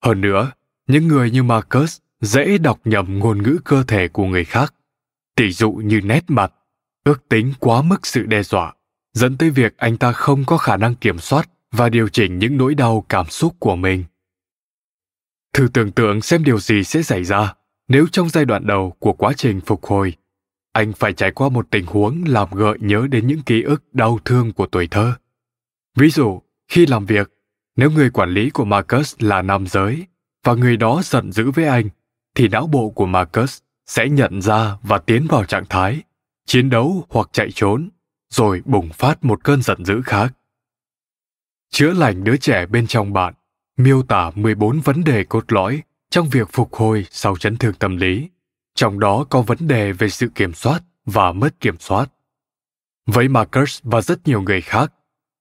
Hơn 0.05 0.21
nữa, 0.21 0.53
những 0.87 1.09
người 1.09 1.31
như 1.31 1.43
marcus 1.43 1.99
dễ 2.21 2.59
đọc 2.59 2.81
nhầm 2.85 3.19
ngôn 3.19 3.43
ngữ 3.43 3.59
cơ 3.65 3.85
thể 3.89 4.09
của 4.09 4.27
người 4.27 4.45
khác. 4.45 4.75
Tỷ 5.37 5.53
dụ 5.53 5.73
như 5.73 6.01
nét 6.01 6.25
mặt 6.29 6.53
ước 7.05 7.29
tính 7.29 7.53
quá 7.61 7.83
mức 7.83 8.07
sự 8.07 8.27
đe 8.27 8.43
dọa, 8.43 8.75
dẫn 9.13 9.37
tới 9.39 9.51
việc 9.51 9.77
anh 9.77 9.97
ta 9.97 10.13
không 10.13 10.45
có 10.45 10.57
khả 10.57 10.77
năng 10.77 10.95
kiểm 10.95 11.19
soát 11.19 11.51
và 11.73 11.89
điều 11.89 12.09
chỉnh 12.09 12.39
những 12.39 12.57
nỗi 12.57 12.75
đau 12.75 13.07
cảm 13.09 13.27
xúc 13.27 13.55
của 13.59 13.77
mình. 13.77 14.05
Thử 15.53 15.69
tưởng 15.73 15.93
tượng 15.93 16.23
xem 16.23 16.45
điều 16.45 16.59
gì 16.59 16.85
sẽ 16.85 17.03
xảy 17.03 17.25
ra 17.25 17.55
nếu 17.89 18.07
trong 18.13 18.29
giai 18.29 18.45
đoạn 18.45 18.67
đầu 18.67 18.97
của 18.99 19.13
quá 19.13 19.33
trình 19.37 19.61
phục 19.61 19.85
hồi, 19.85 20.15
anh 20.73 20.93
phải 20.93 21.13
trải 21.13 21.31
qua 21.31 21.49
một 21.49 21.67
tình 21.71 21.87
huống 21.87 22.25
làm 22.27 22.49
gợi 22.51 22.79
nhớ 22.81 23.07
đến 23.11 23.27
những 23.27 23.43
ký 23.43 23.63
ức 23.63 23.95
đau 23.95 24.19
thương 24.25 24.53
của 24.53 24.67
tuổi 24.67 24.87
thơ. 24.87 25.13
Ví 25.97 26.11
dụ, 26.11 26.43
khi 26.69 26.87
làm 26.87 27.07
việc, 27.07 27.31
nếu 27.77 27.91
người 27.91 28.11
quản 28.11 28.31
lý 28.31 28.51
của 28.51 28.65
marcus 28.65 29.15
là 29.19 29.43
nam 29.43 29.67
giới 29.67 30.07
và 30.45 30.55
người 30.55 30.77
đó 30.77 31.01
giận 31.05 31.33
dữ 31.33 31.51
với 31.51 31.65
anh, 31.65 31.89
thì 32.35 32.49
não 32.49 32.67
bộ 32.67 32.91
của 32.91 33.07
marcus 33.07 33.59
sẽ 33.87 34.09
nhận 34.09 34.43
ra 34.43 34.77
và 34.83 34.99
tiến 34.99 35.27
vào 35.29 35.45
trạng 35.45 35.65
thái 35.69 36.03
chiến 36.47 36.71
đấu 36.71 37.07
hoặc 37.09 37.29
chạy 37.33 37.49
trốn, 37.55 37.89
rồi 38.31 38.63
bùng 38.65 38.89
phát 38.89 39.25
một 39.25 39.45
cơn 39.45 39.63
giận 39.63 39.85
dữ 39.85 40.03
khác. 40.03 40.35
Chữa 41.71 41.93
lành 41.93 42.25
đứa 42.25 42.37
trẻ 42.37 42.67
bên 42.67 42.87
trong 42.87 43.13
bạn 43.13 43.35
miêu 43.77 44.03
tả 44.03 44.31
14 44.35 44.81
vấn 44.81 45.05
đề 45.05 45.25
cốt 45.25 45.53
lõi 45.53 45.83
trong 46.11 46.29
việc 46.29 46.49
phục 46.53 46.75
hồi 46.75 47.07
sau 47.11 47.37
chấn 47.37 47.57
thương 47.57 47.75
tâm 47.75 47.97
lý, 47.97 48.29
trong 48.75 49.01
đó 49.01 49.25
có 49.31 49.43
vấn 49.43 49.59
đề 49.61 49.93
về 49.93 50.09
sự 50.09 50.29
kiểm 50.35 50.55
soát 50.55 50.83
và 51.05 51.33
mất 51.33 51.61
kiểm 51.61 51.77
soát. 51.79 52.13
Với 53.07 53.29
Marcus 53.29 53.81
và 53.83 54.01
rất 54.01 54.29
nhiều 54.29 54.43
người 54.43 54.61
khác, 54.61 54.93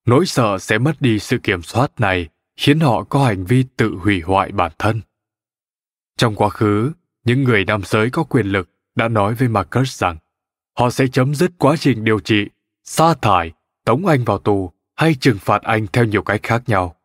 nỗi 0.05 0.25
sợ 0.25 0.57
sẽ 0.59 0.77
mất 0.77 1.01
đi 1.01 1.19
sự 1.19 1.37
kiểm 1.37 1.61
soát 1.61 1.99
này 1.99 2.29
khiến 2.57 2.79
họ 2.79 3.03
có 3.03 3.25
hành 3.25 3.45
vi 3.45 3.65
tự 3.77 3.95
hủy 3.95 4.21
hoại 4.21 4.51
bản 4.51 4.71
thân. 4.79 5.01
Trong 6.17 6.35
quá 6.35 6.49
khứ, 6.49 6.91
những 7.25 7.43
người 7.43 7.65
nam 7.65 7.81
giới 7.85 8.09
có 8.09 8.23
quyền 8.23 8.45
lực 8.45 8.69
đã 8.95 9.07
nói 9.07 9.35
với 9.35 9.47
Marcus 9.47 9.99
rằng 9.99 10.17
họ 10.77 10.89
sẽ 10.89 11.07
chấm 11.07 11.35
dứt 11.35 11.51
quá 11.57 11.75
trình 11.79 12.03
điều 12.03 12.19
trị, 12.19 12.47
sa 12.83 13.13
thải, 13.13 13.51
tống 13.85 14.05
anh 14.05 14.23
vào 14.23 14.37
tù 14.37 14.71
hay 14.95 15.15
trừng 15.19 15.37
phạt 15.39 15.61
anh 15.61 15.87
theo 15.93 16.05
nhiều 16.05 16.23
cách 16.23 16.43
khác 16.43 16.63
nhau. 16.67 16.95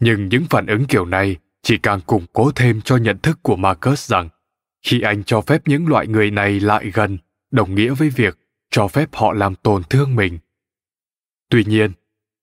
Nhưng 0.00 0.28
những 0.28 0.44
phản 0.50 0.66
ứng 0.66 0.84
kiểu 0.84 1.04
này 1.04 1.36
chỉ 1.62 1.78
càng 1.78 2.00
củng 2.00 2.26
cố 2.32 2.50
thêm 2.54 2.80
cho 2.80 2.96
nhận 2.96 3.18
thức 3.18 3.38
của 3.42 3.56
Marcus 3.56 4.10
rằng 4.10 4.28
khi 4.82 5.00
anh 5.00 5.24
cho 5.24 5.40
phép 5.40 5.62
những 5.66 5.88
loại 5.88 6.06
người 6.06 6.30
này 6.30 6.60
lại 6.60 6.90
gần, 6.94 7.18
đồng 7.50 7.74
nghĩa 7.74 7.94
với 7.94 8.10
việc 8.10 8.38
cho 8.70 8.88
phép 8.88 9.08
họ 9.12 9.32
làm 9.32 9.54
tổn 9.54 9.82
thương 9.84 10.16
mình. 10.16 10.38
Tuy 11.50 11.64
nhiên, 11.64 11.92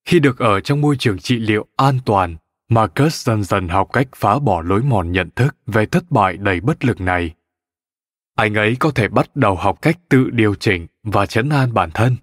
Khi 0.05 0.19
được 0.19 0.39
ở 0.39 0.59
trong 0.59 0.81
môi 0.81 0.95
trường 0.97 1.19
trị 1.19 1.39
liệu 1.39 1.65
an 1.75 1.99
toàn, 2.05 2.35
Marcus 2.69 3.27
dần 3.27 3.43
dần 3.43 3.67
học 3.67 3.89
cách 3.93 4.07
phá 4.15 4.39
bỏ 4.39 4.61
lối 4.61 4.81
mòn 4.81 5.11
nhận 5.11 5.29
thức 5.35 5.55
về 5.65 5.85
thất 5.85 6.11
bại 6.11 6.37
đầy 6.37 6.59
bất 6.59 6.85
lực 6.85 7.01
này. 7.01 7.33
Anh 8.35 8.53
ấy 8.53 8.75
có 8.79 8.91
thể 8.91 9.07
bắt 9.07 9.35
đầu 9.35 9.55
học 9.55 9.81
cách 9.81 9.99
tự 10.09 10.29
điều 10.29 10.55
chỉnh 10.55 10.87
và 11.03 11.25
chấn 11.25 11.49
an 11.49 11.73
bản 11.73 11.91
thân. 11.93 12.15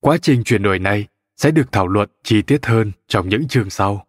Quá 0.00 0.16
trình 0.22 0.44
chuyển 0.44 0.62
đổi 0.62 0.78
này 0.78 1.06
sẽ 1.36 1.50
được 1.50 1.72
thảo 1.72 1.88
luận 1.88 2.08
chi 2.22 2.42
tiết 2.42 2.66
hơn 2.66 2.92
trong 3.08 3.28
những 3.28 3.48
chương 3.48 3.70
sau. 3.70 4.06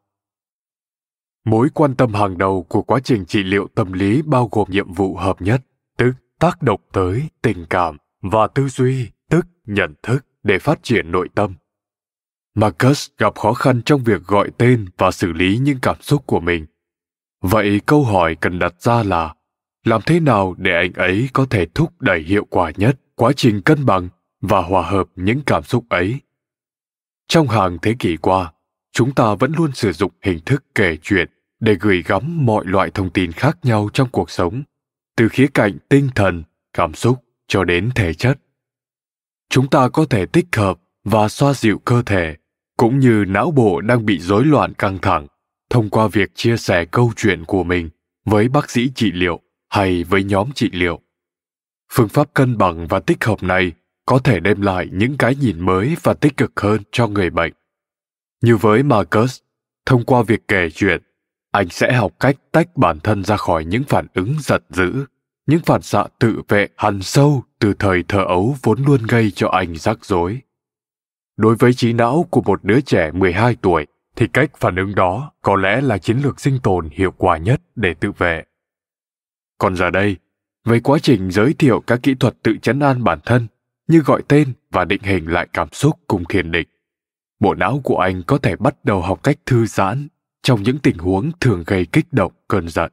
Mối 1.46 1.70
quan 1.74 1.96
tâm 1.96 2.14
hàng 2.14 2.38
đầu 2.38 2.66
của 2.70 2.82
quá 2.82 3.00
trình 3.04 3.26
trị 3.26 3.44
liệu 3.44 3.68
tâm 3.76 3.94
lý 3.94 4.22
bao 4.22 4.50
gồm 4.52 4.68
nhiệm 4.72 4.94
vụ 4.94 5.16
hợp 5.16 5.42
nhất, 5.42 5.62
tức 5.98 6.12
tác 6.40 6.62
động 6.62 6.82
tới 6.94 7.24
tình 7.42 7.66
cảm 7.70 7.98
và 8.22 8.48
tư 8.48 8.68
duy, 8.68 9.08
tức 9.30 9.46
nhận 9.66 9.94
thức 10.04 10.26
để 10.44 10.60
phát 10.60 10.84
triển 10.84 11.12
nội 11.12 11.30
tâm. 11.36 11.54
Marcus 12.56 13.10
gặp 13.18 13.36
khó 13.36 13.54
khăn 13.54 13.82
trong 13.86 14.04
việc 14.04 14.24
gọi 14.24 14.50
tên 14.58 14.86
và 14.98 15.12
xử 15.12 15.32
lý 15.32 15.58
những 15.58 15.80
cảm 15.82 16.02
xúc 16.02 16.24
của 16.26 16.40
mình. 16.40 16.66
Vậy 17.42 17.82
câu 17.86 18.04
hỏi 18.04 18.36
cần 18.36 18.60
đặt 18.60 18.82
ra 18.82 19.04
là 19.04 19.34
làm 19.86 20.02
thế 20.06 20.20
nào 20.20 20.56
để 20.58 20.76
anh 20.76 20.94
ấy 20.94 21.30
có 21.34 21.46
thể 21.50 21.66
thúc 21.66 22.02
đẩy 22.02 22.20
hiệu 22.20 22.46
quả 22.50 22.72
nhất 22.78 23.00
quá 23.16 23.32
trình 23.36 23.62
cân 23.62 23.86
bằng 23.86 24.10
và 24.42 24.62
hòa 24.62 24.90
hợp 24.90 25.08
những 25.16 25.42
cảm 25.46 25.64
xúc 25.64 25.86
ấy? 25.90 26.20
Trong 27.28 27.48
hàng 27.48 27.78
thế 27.82 27.96
kỷ 28.00 28.18
qua, 28.18 28.54
chúng 28.92 29.14
ta 29.14 29.36
vẫn 29.36 29.54
luôn 29.58 29.72
sử 29.74 29.92
dụng 29.92 30.12
hình 30.22 30.40
thức 30.46 30.64
kể 30.76 30.98
chuyện 31.02 31.30
để 31.60 31.76
gửi 31.80 32.04
gắm 32.06 32.46
mọi 32.46 32.66
loại 32.66 32.90
thông 32.90 33.10
tin 33.10 33.32
khác 33.32 33.58
nhau 33.64 33.90
trong 33.94 34.10
cuộc 34.12 34.30
sống, 34.30 34.64
từ 35.18 35.30
khía 35.30 35.48
cạnh 35.54 35.78
tinh 35.90 36.10
thần, 36.16 36.44
cảm 36.74 36.94
xúc 36.94 37.24
cho 37.48 37.64
đến 37.64 37.90
thể 37.96 38.14
chất. 38.14 38.40
Chúng 39.50 39.70
ta 39.70 39.90
có 39.90 40.06
thể 40.10 40.26
tích 40.26 40.56
hợp 40.56 40.80
và 41.04 41.30
xoa 41.30 41.54
dịu 41.54 41.80
cơ 41.80 42.02
thể 42.06 42.36
cũng 42.78 43.00
như 43.00 43.26
não 43.28 43.52
bộ 43.52 43.82
đang 43.82 44.06
bị 44.06 44.20
rối 44.20 44.46
loạn 44.46 44.74
căng 44.74 44.98
thẳng 44.98 45.28
thông 45.70 45.90
qua 45.90 46.08
việc 46.08 46.32
chia 46.36 46.58
sẻ 46.58 46.86
câu 46.86 47.12
chuyện 47.16 47.46
của 47.46 47.64
mình 47.64 47.90
với 48.26 48.50
bác 48.50 48.70
sĩ 48.70 48.92
trị 48.96 49.12
liệu 49.12 49.42
hay 49.76 50.04
với 50.04 50.24
nhóm 50.24 50.52
trị 50.56 50.70
liệu. 50.74 51.00
Phương 51.92 52.10
pháp 52.10 52.34
cân 52.34 52.58
bằng 52.58 52.88
và 52.88 53.00
tích 53.00 53.24
hợp 53.24 53.44
này 53.44 53.72
có 54.06 54.20
thể 54.20 54.40
đem 54.40 54.62
lại 54.62 54.90
những 54.92 55.18
cái 55.18 55.36
nhìn 55.36 55.60
mới 55.60 55.96
và 56.04 56.14
tích 56.14 56.38
cực 56.38 56.60
hơn 56.60 56.82
cho 56.92 57.08
người 57.08 57.30
bệnh. 57.30 57.54
Như 58.42 58.58
với 58.58 58.84
marcus 58.84 59.40
thông 59.86 60.06
qua 60.06 60.24
việc 60.24 60.48
kể 60.48 60.70
chuyện 60.70 61.02
anh 61.52 61.70
sẽ 61.70 61.94
học 61.94 62.12
cách 62.20 62.36
tách 62.52 62.78
bản 62.78 63.00
thân 63.00 63.24
ra 63.24 63.38
khỏi 63.38 63.66
những 63.66 63.84
phản 63.84 64.08
ứng 64.14 64.36
giật 64.40 64.64
dữ 64.70 65.06
những 65.48 65.60
phản 65.66 65.82
xạ 65.82 66.06
tự 66.20 66.42
vệ 66.48 66.68
hằn 66.78 67.02
sâu 67.02 67.44
từ 67.60 67.74
thời 67.80 68.04
thơ 68.08 68.24
ấu 68.28 68.56
vốn 68.64 68.84
luôn 68.84 69.04
gây 69.08 69.32
cho 69.32 69.50
anh 69.50 69.76
rắc 69.76 70.06
rối. 70.06 70.42
Đối 71.38 71.56
với 71.56 71.74
trí 71.74 71.94
não 71.94 72.28
của 72.30 72.42
một 72.42 72.64
đứa 72.64 72.82
trẻ 72.82 73.12
12 73.12 73.56
tuổi, 73.62 73.88
thì 74.16 74.28
cách 74.28 74.52
phản 74.58 74.76
ứng 74.76 74.96
đó 74.96 75.32
có 75.42 75.56
lẽ 75.56 75.82
là 75.82 75.98
chiến 75.98 76.18
lược 76.18 76.40
sinh 76.40 76.60
tồn 76.64 76.90
hiệu 76.92 77.12
quả 77.18 77.38
nhất 77.38 77.62
để 77.76 77.94
tự 77.94 78.12
vệ. 78.12 78.44
Còn 79.58 79.76
giờ 79.76 79.90
đây, 79.90 80.18
với 80.66 80.80
quá 80.80 81.00
trình 81.00 81.32
giới 81.32 81.54
thiệu 81.54 81.84
các 81.88 82.00
kỹ 82.04 82.16
thuật 82.20 82.36
tự 82.44 82.58
chấn 82.62 82.80
an 82.80 83.04
bản 83.04 83.20
thân 83.26 83.48
như 83.88 84.00
gọi 84.00 84.24
tên 84.28 84.54
và 84.72 84.86
định 84.86 85.02
hình 85.04 85.28
lại 85.28 85.48
cảm 85.54 85.68
xúc 85.72 86.00
cùng 86.08 86.24
thiền 86.30 86.52
định, 86.52 86.68
bộ 87.40 87.54
não 87.54 87.82
của 87.84 87.98
anh 87.98 88.24
có 88.28 88.38
thể 88.38 88.56
bắt 88.56 88.86
đầu 88.86 89.02
học 89.02 89.24
cách 89.24 89.38
thư 89.46 89.66
giãn 89.66 90.08
trong 90.44 90.64
những 90.64 90.78
tình 90.78 90.98
huống 90.98 91.32
thường 91.40 91.64
gây 91.68 91.86
kích 91.86 92.06
động 92.12 92.32
cơn 92.48 92.70
giận. 92.70 92.92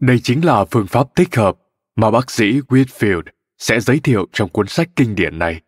Đây 0.00 0.18
chính 0.18 0.44
là 0.44 0.64
phương 0.64 0.86
pháp 0.86 1.06
tích 1.14 1.36
hợp 1.36 1.56
mà 1.96 2.10
bác 2.10 2.30
sĩ 2.30 2.60
Whitfield 2.60 3.22
sẽ 3.58 3.80
giới 3.80 3.98
thiệu 3.98 4.26
trong 4.32 4.48
cuốn 4.48 4.66
sách 4.66 4.88
kinh 4.96 5.14
điển 5.14 5.38
này 5.38 5.60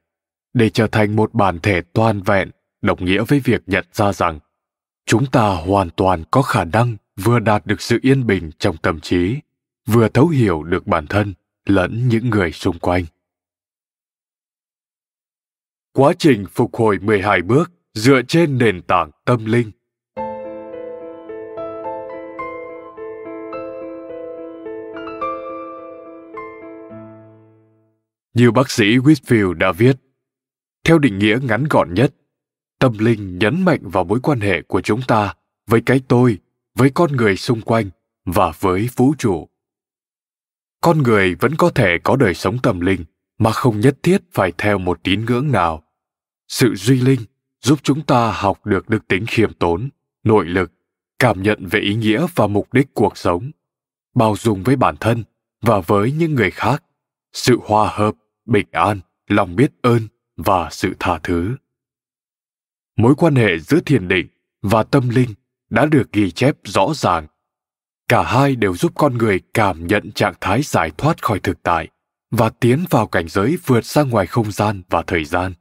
để 0.54 0.71
trở 0.71 0.87
thành 0.87 1.16
một 1.16 1.35
bản 1.35 1.59
thể 1.62 1.83
toàn 1.93 2.23
vẹn 2.23 2.50
đồng 2.83 3.04
nghĩa 3.04 3.25
với 3.28 3.41
việc 3.41 3.63
nhận 3.67 3.84
ra 3.93 4.13
rằng 4.13 4.39
chúng 5.06 5.26
ta 5.26 5.49
hoàn 5.49 5.91
toàn 5.91 6.25
có 6.30 6.43
khả 6.43 6.65
năng 6.65 6.97
vừa 7.17 7.39
đạt 7.39 7.67
được 7.67 7.80
sự 7.80 7.99
yên 8.02 8.26
bình 8.26 8.50
trong 8.58 8.76
tâm 8.76 9.00
trí 9.00 9.37
vừa 9.86 10.08
thấu 10.08 10.28
hiểu 10.28 10.62
được 10.62 10.86
bản 10.86 11.06
thân 11.06 11.34
lẫn 11.66 12.08
những 12.08 12.30
người 12.30 12.52
xung 12.52 12.78
quanh. 12.78 13.04
Quá 15.92 16.12
trình 16.18 16.44
phục 16.50 16.76
hồi 16.76 16.99
12 16.99 17.42
bước 17.42 17.73
dựa 17.94 18.23
trên 18.28 18.58
nền 18.58 18.82
tảng 18.82 19.10
tâm 19.25 19.44
linh. 19.44 19.70
Như 28.34 28.50
bác 28.50 28.70
sĩ 28.70 28.84
Whitfield 28.84 29.52
đã 29.52 29.73
viết, 29.73 29.97
theo 30.84 30.99
định 30.99 31.18
nghĩa 31.18 31.38
ngắn 31.42 31.64
gọn 31.70 31.94
nhất 31.94 32.14
tâm 32.84 32.99
linh 32.99 33.38
nhấn 33.38 33.64
mạnh 33.64 33.80
vào 33.82 34.04
mối 34.04 34.20
quan 34.23 34.40
hệ 34.40 34.62
của 34.62 34.80
chúng 34.80 35.00
ta 35.08 35.34
với 35.66 35.80
cái 35.86 36.00
tôi 36.08 36.38
với 36.75 36.90
con 36.94 37.16
người 37.16 37.36
xung 37.36 37.60
quanh 37.60 37.90
và 38.25 38.52
với 38.60 38.88
vũ 38.97 39.14
trụ 39.18 39.49
con 40.84 41.02
người 41.02 41.34
vẫn 41.34 41.54
có 41.54 41.70
thể 41.70 41.99
có 42.04 42.16
đời 42.16 42.34
sống 42.34 42.58
tâm 42.62 42.80
linh, 42.80 43.04
mà 43.38 43.52
không 43.52 43.80
nhất 43.80 43.97
thiết 44.02 44.23
phải 44.32 44.52
theo 44.58 44.78
một 44.78 45.00
tín 45.02 45.25
ngưỡng 45.25 45.52
nào. 45.52 45.84
Sự 46.49 46.75
duy 46.75 47.00
linh 47.00 47.20
giúp 47.60 47.78
chúng 47.82 48.02
ta 48.02 48.32
học 48.32 48.66
được 48.66 48.88
đức 48.88 49.08
tính 49.08 49.26
khiêm 49.26 49.52
tốn, 49.52 49.88
nội 50.25 50.44
lực, 50.47 50.73
cảm 51.18 51.42
nhận 51.42 51.66
về 51.66 51.80
ý 51.80 51.94
nghĩa 51.94 52.26
và 52.34 52.47
mục 52.47 52.73
đích 52.73 52.94
cuộc 52.94 53.16
sống. 53.16 53.50
Bao 54.14 54.36
dung 54.36 54.62
với 54.62 54.76
bản 54.76 54.97
thân 55.00 55.25
và 55.62 55.80
với 55.80 56.12
những 56.12 56.34
người 56.34 56.50
khác, 56.50 56.84
sự 57.32 57.58
hòa 57.64 57.90
hợp, 57.92 58.14
bình 58.47 58.66
an, 58.73 59.00
lòng 59.28 59.56
biết 59.56 59.73
ơn 59.82 60.00
và 60.36 60.68
sự 60.70 60.94
tha 61.00 61.18
thứ. 61.23 61.56
Mối 62.97 63.14
quan 63.14 63.34
hệ 63.34 63.58
giữa 63.58 63.80
thiền 63.86 64.08
định 64.08 64.26
và 64.62 64.82
tâm 64.82 65.08
linh 65.08 65.30
đã 65.70 65.86
được 65.86 66.12
ghi 66.12 66.30
chép 66.30 66.56
rõ 66.64 66.92
ràng 66.94 67.26
cả 68.08 68.23
hai 68.23 68.56
đều 68.56 68.76
giúp 68.76 68.93
con 68.95 69.19
người 69.19 69.40
cảm 69.54 69.86
nhận 69.86 70.12
trạng 70.12 70.34
thái 70.40 70.62
giải 70.62 70.90
thoát 70.99 71.23
khỏi 71.23 71.40
thực 71.40 71.62
tại 71.62 71.88
và 72.30 72.50
tiến 72.50 72.84
vào 72.90 73.06
cảnh 73.06 73.28
giới 73.28 73.58
vượt 73.67 73.84
ra 73.84 74.02
ngoài 74.02 74.26
không 74.26 74.52
gian 74.52 74.82
và 74.90 75.02
thời 75.06 75.25
gian. 75.25 75.54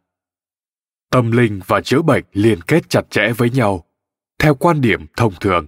Tâm 1.09 1.31
linh 1.31 1.61
và 1.67 1.81
chữa 1.81 2.01
bệnh 2.01 2.23
liên 2.33 2.61
kết 2.61 2.89
chặt 2.89 3.01
chẽ 3.09 3.33
với 3.37 3.49
nhau. 3.49 3.85
Theo 4.39 4.55
quan 4.55 4.81
điểm 4.81 5.05
thông 5.17 5.33
thường, 5.39 5.67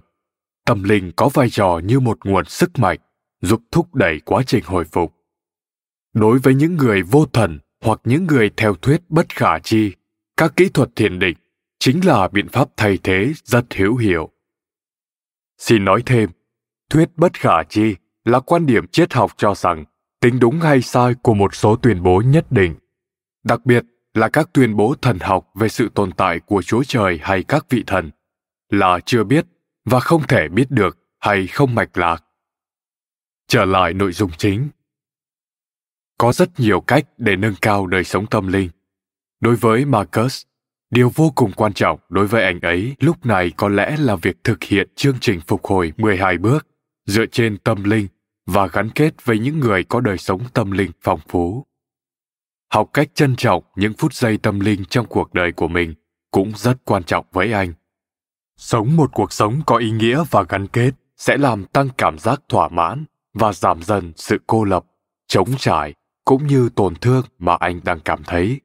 tâm 0.64 0.82
linh 0.82 1.12
có 1.16 1.28
vai 1.28 1.50
trò 1.50 1.80
như 1.84 2.00
một 2.00 2.18
nguồn 2.24 2.44
sức 2.44 2.78
mạnh 2.78 2.98
giúp 3.40 3.62
thúc 3.70 3.94
đẩy 3.94 4.20
quá 4.24 4.42
trình 4.46 4.64
hồi 4.66 4.84
phục. 4.84 5.14
Đối 6.12 6.38
với 6.38 6.54
những 6.54 6.76
người 6.76 7.02
vô 7.02 7.26
thần 7.32 7.58
hoặc 7.84 8.00
những 8.04 8.26
người 8.26 8.50
theo 8.56 8.74
thuyết 8.74 9.00
bất 9.08 9.28
khả 9.28 9.58
chi, 9.58 9.92
các 10.36 10.56
kỹ 10.56 10.68
thuật 10.68 10.88
thiền 10.96 11.18
định 11.18 11.36
chính 11.78 12.06
là 12.06 12.28
biện 12.28 12.48
pháp 12.48 12.68
thay 12.76 12.98
thế 13.02 13.32
rất 13.44 13.74
hữu 13.74 13.96
hiệu. 13.96 14.30
Xin 15.58 15.84
nói 15.84 16.02
thêm 16.06 16.30
thuyết 16.90 17.08
bất 17.16 17.34
khả 17.34 17.62
chi 17.68 17.94
là 18.24 18.40
quan 18.40 18.66
điểm 18.66 18.86
triết 18.86 19.12
học 19.12 19.32
cho 19.36 19.54
rằng 19.54 19.84
tính 20.20 20.38
đúng 20.40 20.60
hay 20.60 20.82
sai 20.82 21.14
của 21.22 21.34
một 21.34 21.54
số 21.54 21.76
tuyên 21.76 22.02
bố 22.02 22.22
nhất 22.26 22.52
định 22.52 22.74
đặc 23.44 23.66
biệt 23.66 23.84
là 24.14 24.28
các 24.28 24.48
tuyên 24.52 24.76
bố 24.76 24.94
thần 25.02 25.18
học 25.20 25.50
về 25.54 25.68
sự 25.68 25.88
tồn 25.94 26.12
tại 26.12 26.40
của 26.40 26.62
chúa 26.62 26.82
trời 26.82 27.18
hay 27.22 27.42
các 27.42 27.66
vị 27.70 27.84
thần 27.86 28.10
là 28.70 29.00
chưa 29.06 29.24
biết 29.24 29.46
và 29.84 30.00
không 30.00 30.26
thể 30.26 30.48
biết 30.48 30.70
được 30.70 30.98
hay 31.18 31.46
không 31.46 31.74
mạch 31.74 31.98
lạc. 31.98 32.24
Trở 33.48 33.64
lại 33.64 33.92
nội 33.92 34.12
dung 34.12 34.30
chính. 34.38 34.68
Có 36.18 36.32
rất 36.32 36.60
nhiều 36.60 36.80
cách 36.80 37.04
để 37.18 37.36
nâng 37.36 37.54
cao 37.60 37.86
đời 37.86 38.04
sống 38.04 38.26
tâm 38.26 38.46
linh. 38.46 38.68
Đối 39.40 39.56
với 39.56 39.84
Marcus, 39.84 40.42
điều 40.90 41.12
vô 41.14 41.32
cùng 41.34 41.52
quan 41.52 41.72
trọng 41.72 42.00
đối 42.08 42.26
với 42.26 42.44
anh 42.44 42.60
ấy 42.60 42.94
lúc 43.00 43.26
này 43.26 43.52
có 43.56 43.68
lẽ 43.68 43.96
là 43.98 44.16
việc 44.16 44.36
thực 44.44 44.64
hiện 44.64 44.88
chương 44.96 45.16
trình 45.20 45.40
phục 45.46 45.64
hồi 45.64 45.92
12 45.96 46.38
bước 46.38 46.66
dựa 47.06 47.26
trên 47.26 47.58
tâm 47.58 47.84
linh 47.84 48.08
và 48.46 48.66
gắn 48.66 48.90
kết 48.90 49.24
với 49.24 49.38
những 49.38 49.60
người 49.60 49.84
có 49.84 50.00
đời 50.00 50.18
sống 50.18 50.42
tâm 50.54 50.70
linh 50.70 50.90
phong 51.02 51.20
phú. 51.28 51.66
Học 52.72 52.90
cách 52.92 53.08
trân 53.14 53.36
trọng 53.36 53.62
những 53.76 53.92
phút 53.94 54.14
giây 54.14 54.38
tâm 54.38 54.60
linh 54.60 54.84
trong 54.84 55.06
cuộc 55.06 55.34
đời 55.34 55.52
của 55.52 55.68
mình 55.68 55.94
cũng 56.30 56.52
rất 56.56 56.84
quan 56.84 57.04
trọng 57.04 57.26
với 57.32 57.52
anh. 57.52 57.72
Sống 58.56 58.96
một 58.96 59.10
cuộc 59.12 59.32
sống 59.32 59.60
có 59.66 59.76
ý 59.76 59.90
nghĩa 59.90 60.24
và 60.30 60.44
gắn 60.48 60.66
kết 60.66 60.90
sẽ 61.16 61.36
làm 61.36 61.64
tăng 61.64 61.88
cảm 61.98 62.18
giác 62.18 62.40
thỏa 62.48 62.68
mãn 62.68 63.04
và 63.34 63.52
giảm 63.52 63.82
dần 63.82 64.12
sự 64.16 64.38
cô 64.46 64.64
lập, 64.64 64.84
chống 65.28 65.48
trải 65.58 65.94
cũng 66.24 66.46
như 66.46 66.68
tổn 66.68 66.94
thương 66.94 67.24
mà 67.38 67.56
anh 67.60 67.80
đang 67.84 68.00
cảm 68.00 68.24
thấy. 68.24 68.60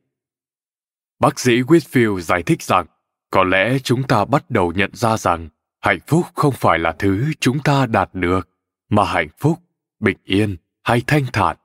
Bác 1.19 1.39
sĩ 1.39 1.61
Whitfield 1.61 2.19
giải 2.19 2.43
thích 2.43 2.61
rằng, 2.61 2.85
có 3.31 3.43
lẽ 3.43 3.79
chúng 3.79 4.03
ta 4.03 4.25
bắt 4.25 4.49
đầu 4.49 4.73
nhận 4.75 4.89
ra 4.93 5.17
rằng 5.17 5.49
hạnh 5.81 5.99
phúc 6.07 6.25
không 6.33 6.53
phải 6.53 6.79
là 6.79 6.91
thứ 6.99 7.31
chúng 7.39 7.59
ta 7.63 7.85
đạt 7.85 8.09
được, 8.13 8.49
mà 8.89 9.05
hạnh 9.05 9.29
phúc, 9.37 9.59
bình 9.99 10.17
yên 10.23 10.57
hay 10.83 11.01
thanh 11.07 11.25
thản 11.33 11.57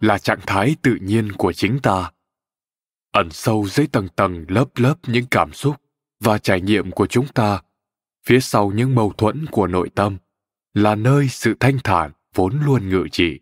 là 0.00 0.18
trạng 0.18 0.40
thái 0.46 0.76
tự 0.82 0.96
nhiên 1.00 1.32
của 1.32 1.52
chính 1.52 1.78
ta. 1.82 2.10
Ẩn 3.12 3.30
sâu 3.30 3.66
dưới 3.68 3.86
tầng 3.86 4.08
tầng 4.08 4.44
lớp 4.48 4.64
lớp 4.76 4.94
những 5.06 5.26
cảm 5.30 5.52
xúc 5.52 5.76
và 6.20 6.38
trải 6.38 6.60
nghiệm 6.60 6.90
của 6.90 7.06
chúng 7.06 7.26
ta, 7.26 7.62
phía 8.26 8.40
sau 8.40 8.72
những 8.74 8.94
mâu 8.94 9.12
thuẫn 9.12 9.46
của 9.50 9.66
nội 9.66 9.90
tâm, 9.94 10.16
là 10.74 10.94
nơi 10.94 11.28
sự 11.28 11.54
thanh 11.60 11.78
thản 11.84 12.12
vốn 12.34 12.60
luôn 12.64 12.88
ngự 12.88 13.06
trị. 13.12 13.40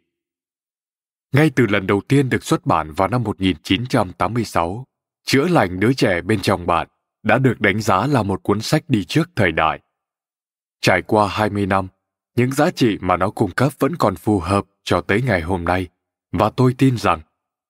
Ngay 1.32 1.50
từ 1.56 1.66
lần 1.66 1.86
đầu 1.86 2.00
tiên 2.08 2.28
được 2.28 2.44
xuất 2.44 2.66
bản 2.66 2.92
vào 2.92 3.08
năm 3.08 3.22
1986, 3.22 4.84
Chữa 5.24 5.48
lành 5.48 5.80
đứa 5.80 5.92
trẻ 5.92 6.20
bên 6.20 6.40
trong 6.40 6.66
bạn 6.66 6.88
đã 7.22 7.38
được 7.38 7.60
đánh 7.60 7.80
giá 7.80 8.06
là 8.06 8.22
một 8.22 8.42
cuốn 8.42 8.60
sách 8.60 8.84
đi 8.88 9.04
trước 9.04 9.30
thời 9.36 9.52
đại. 9.52 9.80
Trải 10.82 11.02
qua 11.02 11.28
20 11.28 11.66
năm, 11.66 11.88
những 12.36 12.52
giá 12.52 12.70
trị 12.70 12.98
mà 13.00 13.16
nó 13.16 13.30
cung 13.30 13.50
cấp 13.50 13.72
vẫn 13.78 13.96
còn 13.96 14.16
phù 14.16 14.40
hợp 14.40 14.64
cho 14.84 15.00
tới 15.00 15.22
ngày 15.22 15.40
hôm 15.40 15.64
nay 15.64 15.88
và 16.32 16.50
tôi 16.50 16.74
tin 16.78 16.96
rằng 16.96 17.20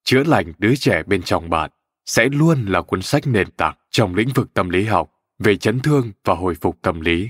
chữa 0.03 0.23
lành 0.23 0.53
đứa 0.57 0.75
trẻ 0.75 1.03
bên 1.03 1.23
trong 1.23 1.49
bạn 1.49 1.71
sẽ 2.05 2.29
luôn 2.31 2.65
là 2.65 2.81
cuốn 2.81 3.01
sách 3.01 3.27
nền 3.27 3.51
tảng 3.51 3.75
trong 3.89 4.15
lĩnh 4.15 4.29
vực 4.35 4.53
tâm 4.53 4.69
lý 4.69 4.85
học 4.85 5.11
về 5.39 5.55
chấn 5.55 5.79
thương 5.79 6.11
và 6.23 6.33
hồi 6.33 6.55
phục 6.55 6.81
tâm 6.81 7.01
lý. 7.01 7.29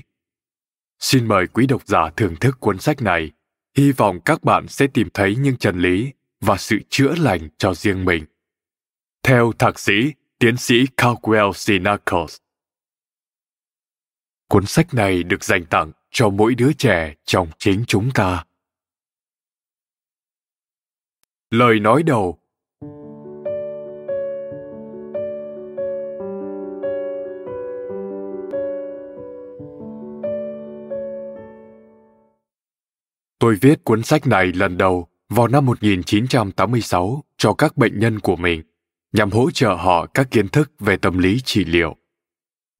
Xin 0.98 1.28
mời 1.28 1.46
quý 1.46 1.66
độc 1.66 1.82
giả 1.86 2.10
thưởng 2.16 2.36
thức 2.36 2.60
cuốn 2.60 2.78
sách 2.78 3.02
này. 3.02 3.30
Hy 3.76 3.92
vọng 3.92 4.20
các 4.20 4.44
bạn 4.44 4.68
sẽ 4.68 4.86
tìm 4.86 5.08
thấy 5.14 5.36
những 5.36 5.56
chân 5.56 5.78
lý 5.78 6.12
và 6.40 6.56
sự 6.56 6.78
chữa 6.88 7.14
lành 7.18 7.48
cho 7.58 7.74
riêng 7.74 8.04
mình. 8.04 8.24
Theo 9.22 9.52
thạc 9.58 9.78
sĩ, 9.78 10.12
tiến 10.38 10.56
sĩ 10.56 10.84
Caldwell 10.96 11.52
C. 11.52 11.82
Knuckles. 11.82 12.36
Cuốn 14.48 14.66
sách 14.66 14.94
này 14.94 15.22
được 15.22 15.44
dành 15.44 15.66
tặng 15.66 15.92
cho 16.10 16.30
mỗi 16.30 16.54
đứa 16.54 16.72
trẻ 16.72 17.14
trong 17.24 17.48
chính 17.58 17.84
chúng 17.86 18.10
ta. 18.14 18.44
Lời 21.50 21.80
nói 21.80 22.02
đầu 22.02 22.38
Tôi 33.38 33.56
viết 33.60 33.84
cuốn 33.84 34.02
sách 34.02 34.26
này 34.26 34.46
lần 34.46 34.78
đầu 34.78 35.08
vào 35.28 35.48
năm 35.48 35.66
1986 35.66 37.22
cho 37.36 37.54
các 37.54 37.76
bệnh 37.76 37.98
nhân 37.98 38.20
của 38.20 38.36
mình, 38.36 38.62
nhằm 39.12 39.30
hỗ 39.30 39.50
trợ 39.50 39.74
họ 39.74 40.06
các 40.06 40.30
kiến 40.30 40.48
thức 40.48 40.72
về 40.80 40.96
tâm 40.96 41.18
lý 41.18 41.40
trị 41.44 41.64
liệu. 41.64 41.96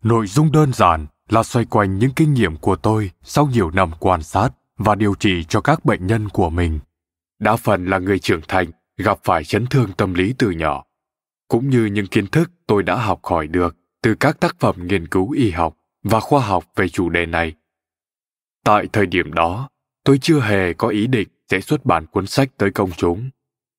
Nội 0.03 0.27
dung 0.27 0.53
đơn 0.53 0.73
giản 0.73 1.07
là 1.29 1.43
xoay 1.43 1.65
quanh 1.65 1.99
những 1.99 2.11
kinh 2.17 2.35
nghiệm 2.35 2.57
của 2.57 2.77
tôi 2.77 3.11
sau 3.23 3.47
nhiều 3.47 3.71
năm 3.71 3.91
quan 4.01 4.23
sát 4.23 4.51
và 4.77 4.95
điều 4.95 5.15
trị 5.15 5.45
cho 5.49 5.61
các 5.61 5.85
bệnh 5.85 6.07
nhân 6.07 6.29
của 6.29 6.51
mình. 6.51 6.79
Đa 7.39 7.57
phần 7.57 7.87
là 7.87 7.99
người 7.99 8.19
trưởng 8.19 8.41
thành 8.49 8.71
gặp 8.97 9.19
phải 9.25 9.45
chấn 9.45 9.67
thương 9.67 9.93
tâm 9.93 10.15
lý 10.15 10.35
từ 10.39 10.51
nhỏ, 10.51 10.85
cũng 11.49 11.71
như 11.71 11.85
những 11.85 12.07
kiến 12.07 12.27
thức 12.27 12.51
tôi 12.67 12.83
đã 12.83 12.97
học 12.97 13.21
hỏi 13.23 13.47
được 13.47 13.77
từ 14.03 14.15
các 14.15 14.41
tác 14.41 14.57
phẩm 14.61 14.87
nghiên 14.87 15.09
cứu 15.09 15.31
y 15.31 15.51
học 15.51 15.77
và 16.03 16.21
khoa 16.21 16.47
học 16.47 16.65
về 16.77 16.89
chủ 16.89 17.09
đề 17.09 17.27
này. 17.27 17.53
Tại 18.65 18.87
thời 18.93 19.07
điểm 19.07 19.33
đó, 19.33 19.69
tôi 20.05 20.19
chưa 20.19 20.41
hề 20.41 20.73
có 20.73 20.89
ý 20.89 21.07
định 21.07 21.29
sẽ 21.51 21.61
xuất 21.61 21.85
bản 21.85 22.07
cuốn 22.07 22.27
sách 22.27 22.49
tới 22.57 22.71
công 22.71 22.91
chúng, 22.97 23.31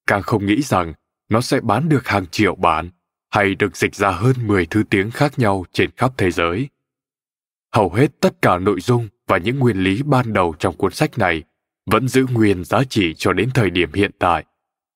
càng 0.08 0.22
không 0.22 0.46
nghĩ 0.46 0.62
rằng 0.62 0.94
nó 1.30 1.42
sẽ 1.42 1.60
bán 1.62 1.90
được 1.90 2.08
hàng 2.08 2.26
triệu 2.28 2.56
bản 2.56 2.90
hay 3.32 3.56
được 3.56 3.78
dịch 3.78 3.96
ra 3.96 4.12
hơn 4.12 4.36
10 4.48 4.66
thứ 4.66 4.84
tiếng 4.90 5.12
khác 5.12 5.40
nhau 5.40 5.66
trên 5.72 5.90
khắp 5.98 6.12
thế 6.18 6.32
giới. 6.32 6.70
Hầu 7.76 7.94
hết 7.94 8.22
tất 8.22 8.42
cả 8.42 8.58
nội 8.58 8.82
dung 8.82 9.08
và 9.28 9.38
những 9.38 9.60
nguyên 9.60 9.78
lý 9.78 10.04
ban 10.04 10.34
đầu 10.34 10.56
trong 10.60 10.76
cuốn 10.76 10.92
sách 10.92 11.18
này 11.18 11.44
vẫn 11.92 12.08
giữ 12.08 12.26
nguyên 12.32 12.64
giá 12.64 12.84
trị 12.90 13.14
cho 13.18 13.34
đến 13.34 13.50
thời 13.54 13.70
điểm 13.70 13.94
hiện 13.94 14.12
tại, 14.20 14.46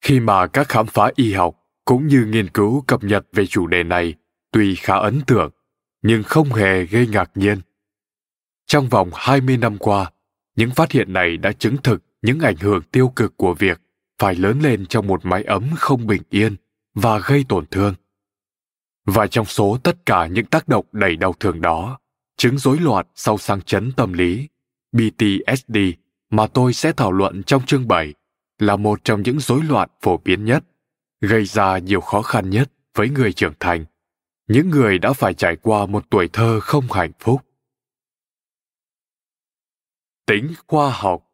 khi 0.01 0.19
mà 0.19 0.47
các 0.47 0.67
khám 0.67 0.85
phá 0.87 1.11
y 1.15 1.33
học 1.33 1.55
cũng 1.85 2.07
như 2.07 2.25
nghiên 2.25 2.49
cứu 2.49 2.83
cập 2.87 3.03
nhật 3.03 3.25
về 3.33 3.45
chủ 3.45 3.67
đề 3.67 3.83
này 3.83 4.13
tuy 4.51 4.75
khá 4.75 4.95
ấn 4.95 5.21
tượng, 5.27 5.51
nhưng 6.01 6.23
không 6.23 6.53
hề 6.53 6.85
gây 6.85 7.07
ngạc 7.07 7.31
nhiên. 7.35 7.61
Trong 8.67 8.89
vòng 8.89 9.09
20 9.13 9.57
năm 9.57 9.77
qua, 9.77 10.11
những 10.55 10.71
phát 10.71 10.91
hiện 10.91 11.13
này 11.13 11.37
đã 11.37 11.51
chứng 11.51 11.77
thực 11.83 12.03
những 12.21 12.39
ảnh 12.39 12.57
hưởng 12.57 12.81
tiêu 12.91 13.13
cực 13.15 13.37
của 13.37 13.53
việc 13.53 13.81
phải 14.19 14.35
lớn 14.35 14.59
lên 14.59 14.85
trong 14.85 15.07
một 15.07 15.25
mái 15.25 15.43
ấm 15.43 15.69
không 15.77 16.07
bình 16.07 16.21
yên 16.29 16.55
và 16.93 17.19
gây 17.19 17.45
tổn 17.49 17.65
thương. 17.65 17.93
Và 19.05 19.27
trong 19.27 19.45
số 19.45 19.77
tất 19.83 20.05
cả 20.05 20.27
những 20.27 20.45
tác 20.45 20.67
động 20.67 20.85
đầy 20.91 21.15
đau 21.15 21.33
thương 21.39 21.61
đó, 21.61 21.99
chứng 22.39 22.57
rối 22.57 22.79
loạn 22.79 23.05
sau 23.15 23.37
sang 23.37 23.61
chấn 23.61 23.91
tâm 23.91 24.13
lý, 24.13 24.47
PTSD 24.97 25.77
mà 26.29 26.47
tôi 26.47 26.73
sẽ 26.73 26.91
thảo 26.91 27.11
luận 27.11 27.43
trong 27.43 27.65
chương 27.65 27.87
7 27.87 28.13
là 28.59 28.75
một 28.75 29.03
trong 29.03 29.21
những 29.21 29.39
rối 29.39 29.63
loạn 29.63 29.89
phổ 30.01 30.17
biến 30.17 30.45
nhất, 30.45 30.63
gây 31.21 31.45
ra 31.45 31.77
nhiều 31.77 32.01
khó 32.01 32.21
khăn 32.21 32.49
nhất 32.49 32.71
với 32.95 33.09
người 33.09 33.33
trưởng 33.33 33.53
thành, 33.59 33.85
những 34.47 34.69
người 34.69 34.99
đã 34.99 35.13
phải 35.13 35.33
trải 35.33 35.55
qua 35.55 35.85
một 35.85 36.05
tuổi 36.09 36.29
thơ 36.33 36.59
không 36.59 36.91
hạnh 36.91 37.11
phúc. 37.19 37.41
Tính 40.25 40.53
khoa 40.67 40.91
học. 40.91 41.28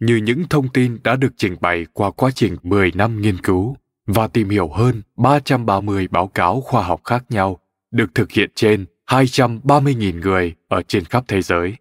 Như 0.00 0.16
những 0.16 0.44
thông 0.50 0.68
tin 0.68 0.98
đã 1.04 1.16
được 1.16 1.32
trình 1.36 1.56
bày 1.60 1.86
qua 1.92 2.10
quá 2.10 2.30
trình 2.34 2.56
10 2.62 2.92
năm 2.94 3.20
nghiên 3.20 3.38
cứu 3.38 3.76
và 4.06 4.28
tìm 4.28 4.48
hiểu 4.48 4.68
hơn 4.68 5.02
330 5.16 6.08
báo 6.10 6.26
cáo 6.26 6.60
khoa 6.60 6.82
học 6.82 7.00
khác 7.04 7.24
nhau 7.28 7.60
được 7.90 8.14
thực 8.14 8.30
hiện 8.30 8.50
trên 8.54 8.86
230.000 9.10 10.20
người 10.20 10.54
ở 10.68 10.82
trên 10.82 11.04
khắp 11.04 11.24
thế 11.28 11.42
giới. 11.42 11.76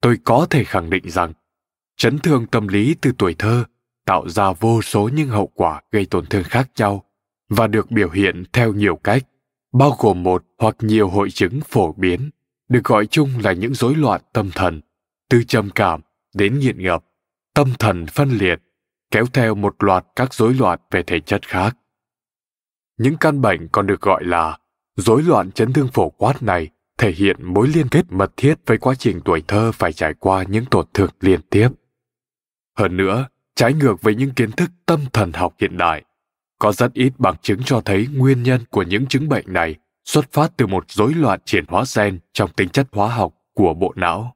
Tôi 0.00 0.18
có 0.24 0.46
thể 0.50 0.64
khẳng 0.64 0.90
định 0.90 1.10
rằng 1.10 1.32
chấn 1.96 2.18
thương 2.18 2.46
tâm 2.46 2.68
lý 2.68 2.94
từ 3.00 3.12
tuổi 3.18 3.34
thơ 3.38 3.64
tạo 4.06 4.28
ra 4.28 4.52
vô 4.52 4.82
số 4.82 5.08
những 5.08 5.28
hậu 5.28 5.46
quả 5.46 5.82
gây 5.90 6.06
tổn 6.06 6.26
thương 6.26 6.44
khác 6.44 6.70
nhau 6.76 7.04
và 7.48 7.66
được 7.66 7.90
biểu 7.90 8.10
hiện 8.10 8.44
theo 8.52 8.72
nhiều 8.72 8.96
cách, 8.96 9.22
bao 9.72 9.96
gồm 9.98 10.22
một 10.22 10.44
hoặc 10.58 10.76
nhiều 10.80 11.08
hội 11.08 11.30
chứng 11.30 11.60
phổ 11.68 11.92
biến, 11.92 12.30
được 12.68 12.84
gọi 12.84 13.06
chung 13.06 13.30
là 13.42 13.52
những 13.52 13.74
rối 13.74 13.94
loạn 13.94 14.20
tâm 14.32 14.50
thần, 14.54 14.80
từ 15.30 15.44
trầm 15.44 15.70
cảm 15.70 16.00
đến 16.34 16.58
nghiện 16.58 16.82
ngập 16.82 17.04
tâm 17.54 17.72
thần 17.78 18.06
phân 18.06 18.30
liệt, 18.30 18.58
kéo 19.10 19.26
theo 19.32 19.54
một 19.54 19.74
loạt 19.78 20.06
các 20.16 20.34
rối 20.34 20.54
loạn 20.54 20.78
về 20.90 21.02
thể 21.02 21.20
chất 21.20 21.48
khác. 21.48 21.76
Những 22.98 23.16
căn 23.16 23.40
bệnh 23.40 23.68
còn 23.68 23.86
được 23.86 24.00
gọi 24.00 24.24
là 24.24 24.58
rối 24.96 25.22
loạn 25.22 25.52
chấn 25.52 25.72
thương 25.72 25.88
phổ 25.88 26.10
quát 26.10 26.42
này 26.42 26.68
thể 26.98 27.12
hiện 27.12 27.36
mối 27.54 27.68
liên 27.68 27.88
kết 27.88 28.04
mật 28.08 28.32
thiết 28.36 28.54
với 28.66 28.78
quá 28.78 28.94
trình 28.94 29.20
tuổi 29.24 29.42
thơ 29.48 29.72
phải 29.72 29.92
trải 29.92 30.14
qua 30.14 30.42
những 30.42 30.64
tổn 30.70 30.86
thương 30.94 31.10
liên 31.20 31.40
tiếp. 31.50 31.68
Hơn 32.78 32.96
nữa, 32.96 33.26
trái 33.56 33.72
ngược 33.72 34.02
với 34.02 34.14
những 34.14 34.30
kiến 34.30 34.52
thức 34.52 34.70
tâm 34.86 35.00
thần 35.12 35.32
học 35.32 35.54
hiện 35.60 35.76
đại, 35.76 36.04
có 36.58 36.72
rất 36.72 36.92
ít 36.92 37.12
bằng 37.18 37.34
chứng 37.42 37.62
cho 37.62 37.80
thấy 37.80 38.08
nguyên 38.14 38.42
nhân 38.42 38.60
của 38.70 38.82
những 38.82 39.06
chứng 39.06 39.28
bệnh 39.28 39.52
này 39.52 39.76
xuất 40.04 40.32
phát 40.32 40.52
từ 40.56 40.66
một 40.66 40.84
rối 40.88 41.14
loạn 41.14 41.40
chuyển 41.44 41.64
hóa 41.68 41.84
gen 41.96 42.18
trong 42.32 42.50
tính 42.52 42.68
chất 42.68 42.88
hóa 42.92 43.14
học 43.14 43.34
của 43.54 43.74
bộ 43.74 43.92
não. 43.96 44.33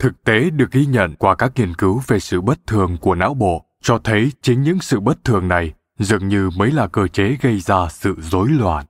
Thực 0.00 0.24
tế 0.24 0.50
được 0.50 0.70
ghi 0.72 0.86
nhận 0.86 1.14
qua 1.14 1.34
các 1.34 1.52
nghiên 1.56 1.74
cứu 1.74 2.02
về 2.06 2.20
sự 2.20 2.40
bất 2.40 2.66
thường 2.66 2.96
của 3.00 3.14
não 3.14 3.34
bộ 3.34 3.64
cho 3.82 3.98
thấy 3.98 4.32
chính 4.42 4.62
những 4.62 4.80
sự 4.80 5.00
bất 5.00 5.24
thường 5.24 5.48
này 5.48 5.72
dường 5.98 6.28
như 6.28 6.50
mới 6.56 6.70
là 6.70 6.86
cơ 6.86 7.08
chế 7.08 7.36
gây 7.40 7.60
ra 7.60 7.88
sự 7.88 8.16
rối 8.20 8.48
loạn. 8.48 8.86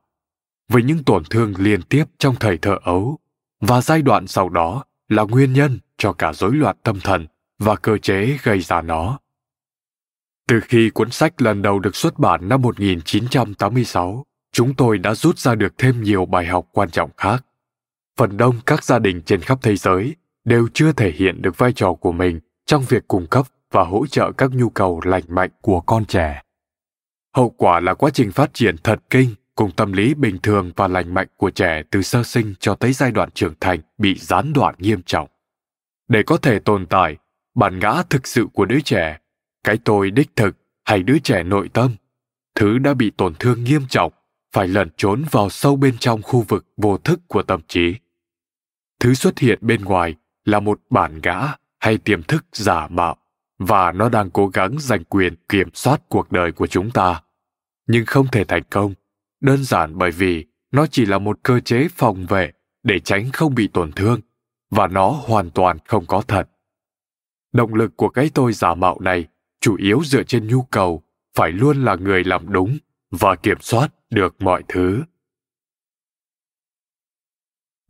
Với 0.68 0.82
những 0.82 1.04
tổn 1.04 1.22
thương 1.30 1.54
liên 1.58 1.82
tiếp 1.82 2.04
trong 2.18 2.34
thời 2.40 2.58
thơ 2.58 2.76
ấu 2.82 3.18
và 3.60 3.80
giai 3.80 4.02
đoạn 4.02 4.26
sau 4.26 4.48
đó 4.48 4.84
là 5.08 5.22
nguyên 5.22 5.52
nhân 5.52 5.78
cho 5.98 6.12
cả 6.12 6.32
rối 6.32 6.54
loạn 6.54 6.76
tâm 6.82 7.00
thần 7.00 7.26
và 7.58 7.76
cơ 7.76 7.98
chế 7.98 8.38
gây 8.42 8.60
ra 8.60 8.82
nó. 8.82 9.18
Từ 10.48 10.60
khi 10.60 10.90
cuốn 10.90 11.10
sách 11.10 11.42
lần 11.42 11.62
đầu 11.62 11.78
được 11.78 11.96
xuất 11.96 12.18
bản 12.18 12.48
năm 12.48 12.62
1986, 12.62 14.26
chúng 14.52 14.74
tôi 14.74 14.98
đã 14.98 15.14
rút 15.14 15.38
ra 15.38 15.54
được 15.54 15.78
thêm 15.78 16.02
nhiều 16.02 16.26
bài 16.26 16.46
học 16.46 16.68
quan 16.72 16.90
trọng 16.90 17.10
khác. 17.16 17.44
Phần 18.16 18.36
đông 18.36 18.60
các 18.66 18.84
gia 18.84 18.98
đình 18.98 19.22
trên 19.22 19.40
khắp 19.40 19.58
thế 19.62 19.76
giới 19.76 20.16
đều 20.44 20.68
chưa 20.74 20.92
thể 20.92 21.12
hiện 21.12 21.42
được 21.42 21.58
vai 21.58 21.72
trò 21.72 21.92
của 21.92 22.12
mình 22.12 22.40
trong 22.66 22.84
việc 22.88 23.08
cung 23.08 23.26
cấp 23.26 23.46
và 23.70 23.84
hỗ 23.84 24.06
trợ 24.06 24.32
các 24.32 24.50
nhu 24.50 24.68
cầu 24.68 25.00
lành 25.04 25.22
mạnh 25.28 25.50
của 25.60 25.80
con 25.80 26.04
trẻ. 26.04 26.42
Hậu 27.36 27.50
quả 27.50 27.80
là 27.80 27.94
quá 27.94 28.10
trình 28.10 28.32
phát 28.32 28.54
triển 28.54 28.76
thật 28.78 29.00
kinh 29.10 29.34
cùng 29.54 29.70
tâm 29.76 29.92
lý 29.92 30.14
bình 30.14 30.38
thường 30.42 30.72
và 30.76 30.88
lành 30.88 31.14
mạnh 31.14 31.28
của 31.36 31.50
trẻ 31.50 31.82
từ 31.90 32.02
sơ 32.02 32.22
sinh 32.22 32.54
cho 32.60 32.74
tới 32.74 32.92
giai 32.92 33.12
đoạn 33.12 33.30
trưởng 33.30 33.54
thành 33.60 33.80
bị 33.98 34.14
gián 34.18 34.52
đoạn 34.52 34.74
nghiêm 34.78 35.02
trọng. 35.02 35.28
Để 36.08 36.22
có 36.22 36.36
thể 36.36 36.58
tồn 36.58 36.86
tại, 36.86 37.16
bản 37.54 37.78
ngã 37.78 38.02
thực 38.10 38.26
sự 38.26 38.46
của 38.52 38.64
đứa 38.64 38.80
trẻ, 38.80 39.18
cái 39.64 39.78
tôi 39.84 40.10
đích 40.10 40.36
thực 40.36 40.56
hay 40.84 41.02
đứa 41.02 41.18
trẻ 41.18 41.42
nội 41.42 41.68
tâm, 41.72 41.94
thứ 42.54 42.78
đã 42.78 42.94
bị 42.94 43.10
tổn 43.16 43.34
thương 43.38 43.64
nghiêm 43.64 43.82
trọng, 43.88 44.12
phải 44.52 44.68
lẩn 44.68 44.88
trốn 44.96 45.24
vào 45.30 45.50
sâu 45.50 45.76
bên 45.76 45.98
trong 45.98 46.22
khu 46.22 46.44
vực 46.48 46.66
vô 46.76 46.98
thức 46.98 47.20
của 47.28 47.42
tâm 47.42 47.60
trí. 47.68 47.94
Thứ 49.00 49.14
xuất 49.14 49.38
hiện 49.38 49.58
bên 49.60 49.84
ngoài 49.84 50.14
là 50.44 50.60
một 50.60 50.80
bản 50.90 51.20
ngã 51.22 51.54
hay 51.78 51.98
tiềm 51.98 52.22
thức 52.22 52.44
giả 52.52 52.88
mạo, 52.88 53.16
và 53.58 53.92
nó 53.92 54.08
đang 54.08 54.30
cố 54.30 54.48
gắng 54.48 54.76
giành 54.78 55.04
quyền 55.04 55.34
kiểm 55.48 55.68
soát 55.74 56.02
cuộc 56.08 56.32
đời 56.32 56.52
của 56.52 56.66
chúng 56.66 56.90
ta. 56.90 57.22
Nhưng 57.86 58.06
không 58.06 58.26
thể 58.32 58.44
thành 58.44 58.62
công. 58.70 58.94
Đơn 59.40 59.64
giản 59.64 59.98
bởi 59.98 60.10
vì 60.10 60.46
nó 60.72 60.86
chỉ 60.86 61.06
là 61.06 61.18
một 61.18 61.38
cơ 61.42 61.60
chế 61.60 61.88
phòng 61.88 62.26
vệ 62.26 62.52
để 62.82 63.00
tránh 63.00 63.30
không 63.32 63.54
bị 63.54 63.68
tổn 63.68 63.92
thương, 63.92 64.20
và 64.70 64.86
nó 64.86 65.08
hoàn 65.08 65.50
toàn 65.50 65.78
không 65.86 66.06
có 66.06 66.22
thật. 66.28 66.48
Động 67.52 67.74
lực 67.74 67.96
của 67.96 68.08
cái 68.08 68.30
tôi 68.34 68.52
giả 68.52 68.74
mạo 68.74 69.00
này 69.00 69.26
chủ 69.60 69.76
yếu 69.76 70.00
dựa 70.04 70.22
trên 70.22 70.46
nhu 70.46 70.62
cầu, 70.62 71.02
phải 71.36 71.52
luôn 71.52 71.84
là 71.84 71.94
người 71.94 72.24
làm 72.24 72.52
đúng 72.52 72.78
và 73.10 73.36
kiểm 73.36 73.58
soát 73.60 73.94
được 74.10 74.42
mọi 74.42 74.62
thứ. 74.68 75.02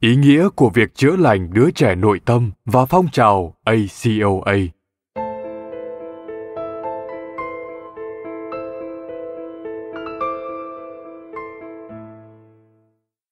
Ý 0.00 0.16
nghĩa 0.16 0.48
của 0.56 0.70
việc 0.74 0.94
chữa 0.94 1.16
lành 1.16 1.52
đứa 1.52 1.70
trẻ 1.70 1.94
nội 1.94 2.20
tâm 2.24 2.50
và 2.64 2.86
phong 2.86 3.08
trào 3.12 3.56
ACOA. 3.64 4.56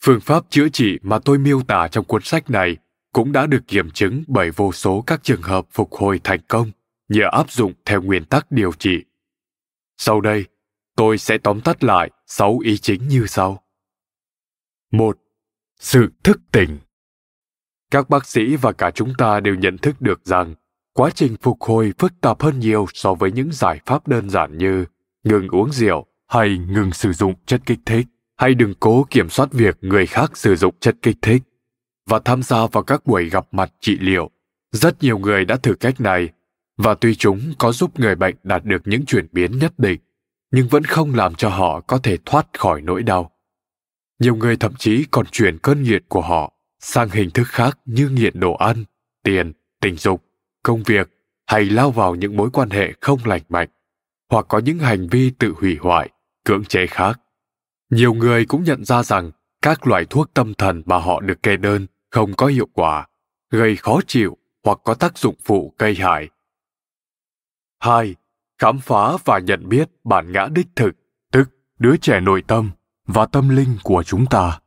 Phương 0.04 0.20
pháp 0.20 0.44
chữa 0.50 0.68
trị 0.68 0.98
mà 1.02 1.18
tôi 1.18 1.38
miêu 1.38 1.62
tả 1.62 1.88
trong 1.88 2.04
cuốn 2.04 2.22
sách 2.22 2.50
này 2.50 2.76
cũng 3.12 3.32
đã 3.32 3.46
được 3.46 3.66
kiểm 3.66 3.90
chứng 3.90 4.24
bởi 4.26 4.50
vô 4.50 4.72
số 4.72 5.04
các 5.06 5.20
trường 5.22 5.42
hợp 5.42 5.66
phục 5.70 5.92
hồi 5.92 6.20
thành 6.24 6.40
công 6.48 6.70
nhờ 7.08 7.24
áp 7.32 7.50
dụng 7.50 7.72
theo 7.84 8.02
nguyên 8.02 8.24
tắc 8.24 8.46
điều 8.50 8.72
trị. 8.72 9.04
Sau 9.96 10.20
đây, 10.20 10.44
tôi 10.96 11.18
sẽ 11.18 11.38
tóm 11.38 11.60
tắt 11.60 11.84
lại 11.84 12.10
6 12.26 12.58
ý 12.58 12.78
chính 12.78 13.08
như 13.08 13.26
sau. 13.26 13.62
1 14.90 15.18
sự 15.80 16.08
thức 16.24 16.40
tỉnh. 16.52 16.78
Các 17.90 18.10
bác 18.10 18.26
sĩ 18.26 18.56
và 18.56 18.72
cả 18.72 18.90
chúng 18.90 19.12
ta 19.18 19.40
đều 19.40 19.54
nhận 19.54 19.78
thức 19.78 20.00
được 20.00 20.20
rằng, 20.24 20.54
quá 20.92 21.10
trình 21.14 21.36
phục 21.42 21.60
hồi 21.60 21.92
phức 21.98 22.12
tạp 22.20 22.42
hơn 22.42 22.58
nhiều 22.58 22.86
so 22.94 23.14
với 23.14 23.32
những 23.32 23.52
giải 23.52 23.80
pháp 23.86 24.08
đơn 24.08 24.30
giản 24.30 24.58
như 24.58 24.84
ngừng 25.24 25.48
uống 25.48 25.72
rượu 25.72 26.06
hay 26.28 26.58
ngừng 26.58 26.92
sử 26.92 27.12
dụng 27.12 27.34
chất 27.46 27.60
kích 27.66 27.78
thích, 27.86 28.06
hay 28.36 28.54
đừng 28.54 28.74
cố 28.80 29.06
kiểm 29.10 29.28
soát 29.28 29.52
việc 29.52 29.76
người 29.80 30.06
khác 30.06 30.36
sử 30.36 30.56
dụng 30.56 30.74
chất 30.80 30.96
kích 31.02 31.16
thích. 31.22 31.42
Và 32.06 32.18
tham 32.24 32.42
gia 32.42 32.66
vào 32.66 32.82
các 32.82 33.06
buổi 33.06 33.30
gặp 33.30 33.46
mặt 33.52 33.72
trị 33.80 33.98
liệu, 34.00 34.30
rất 34.72 35.02
nhiều 35.02 35.18
người 35.18 35.44
đã 35.44 35.56
thử 35.56 35.74
cách 35.74 36.00
này. 36.00 36.28
Và 36.76 36.94
tuy 36.94 37.14
chúng 37.14 37.40
có 37.58 37.72
giúp 37.72 38.00
người 38.00 38.14
bệnh 38.14 38.36
đạt 38.42 38.64
được 38.64 38.82
những 38.84 39.06
chuyển 39.06 39.26
biến 39.32 39.58
nhất 39.58 39.78
định, 39.78 40.00
nhưng 40.50 40.68
vẫn 40.68 40.84
không 40.84 41.14
làm 41.14 41.34
cho 41.34 41.48
họ 41.48 41.80
có 41.80 41.98
thể 41.98 42.16
thoát 42.24 42.46
khỏi 42.58 42.82
nỗi 42.82 43.02
đau 43.02 43.30
nhiều 44.18 44.36
người 44.36 44.56
thậm 44.56 44.74
chí 44.78 45.04
còn 45.10 45.26
chuyển 45.26 45.58
cơn 45.58 45.82
nghiện 45.82 46.02
của 46.08 46.20
họ 46.20 46.52
sang 46.80 47.08
hình 47.08 47.30
thức 47.30 47.48
khác 47.48 47.78
như 47.84 48.08
nghiện 48.08 48.40
đồ 48.40 48.54
ăn, 48.54 48.84
tiền, 49.22 49.52
tình 49.80 49.96
dục, 49.96 50.24
công 50.62 50.82
việc 50.82 51.08
hay 51.46 51.64
lao 51.64 51.90
vào 51.90 52.14
những 52.14 52.36
mối 52.36 52.50
quan 52.52 52.70
hệ 52.70 52.92
không 53.00 53.18
lành 53.24 53.42
mạnh 53.48 53.68
hoặc 54.30 54.46
có 54.48 54.58
những 54.58 54.78
hành 54.78 55.08
vi 55.08 55.30
tự 55.30 55.54
hủy 55.56 55.76
hoại, 55.80 56.10
cưỡng 56.44 56.64
chế 56.64 56.86
khác. 56.86 57.20
Nhiều 57.90 58.14
người 58.14 58.46
cũng 58.46 58.64
nhận 58.64 58.84
ra 58.84 59.02
rằng 59.02 59.30
các 59.62 59.86
loại 59.86 60.04
thuốc 60.04 60.34
tâm 60.34 60.54
thần 60.54 60.82
mà 60.86 60.98
họ 60.98 61.20
được 61.20 61.42
kê 61.42 61.56
đơn 61.56 61.86
không 62.10 62.34
có 62.34 62.46
hiệu 62.46 62.68
quả, 62.72 63.06
gây 63.50 63.76
khó 63.76 64.00
chịu 64.06 64.36
hoặc 64.64 64.78
có 64.84 64.94
tác 64.94 65.18
dụng 65.18 65.34
phụ 65.44 65.74
gây 65.78 65.94
hại. 65.94 66.28
Hai, 67.80 68.14
khám 68.58 68.78
phá 68.78 69.16
và 69.24 69.38
nhận 69.38 69.68
biết 69.68 69.88
bản 70.04 70.32
ngã 70.32 70.48
đích 70.54 70.66
thực, 70.76 70.90
tức 71.32 71.48
đứa 71.78 71.96
trẻ 71.96 72.20
nội 72.20 72.42
tâm 72.46 72.70
và 73.08 73.26
tâm 73.26 73.48
linh 73.48 73.76
của 73.82 74.02
chúng 74.02 74.26
ta. 74.26 74.60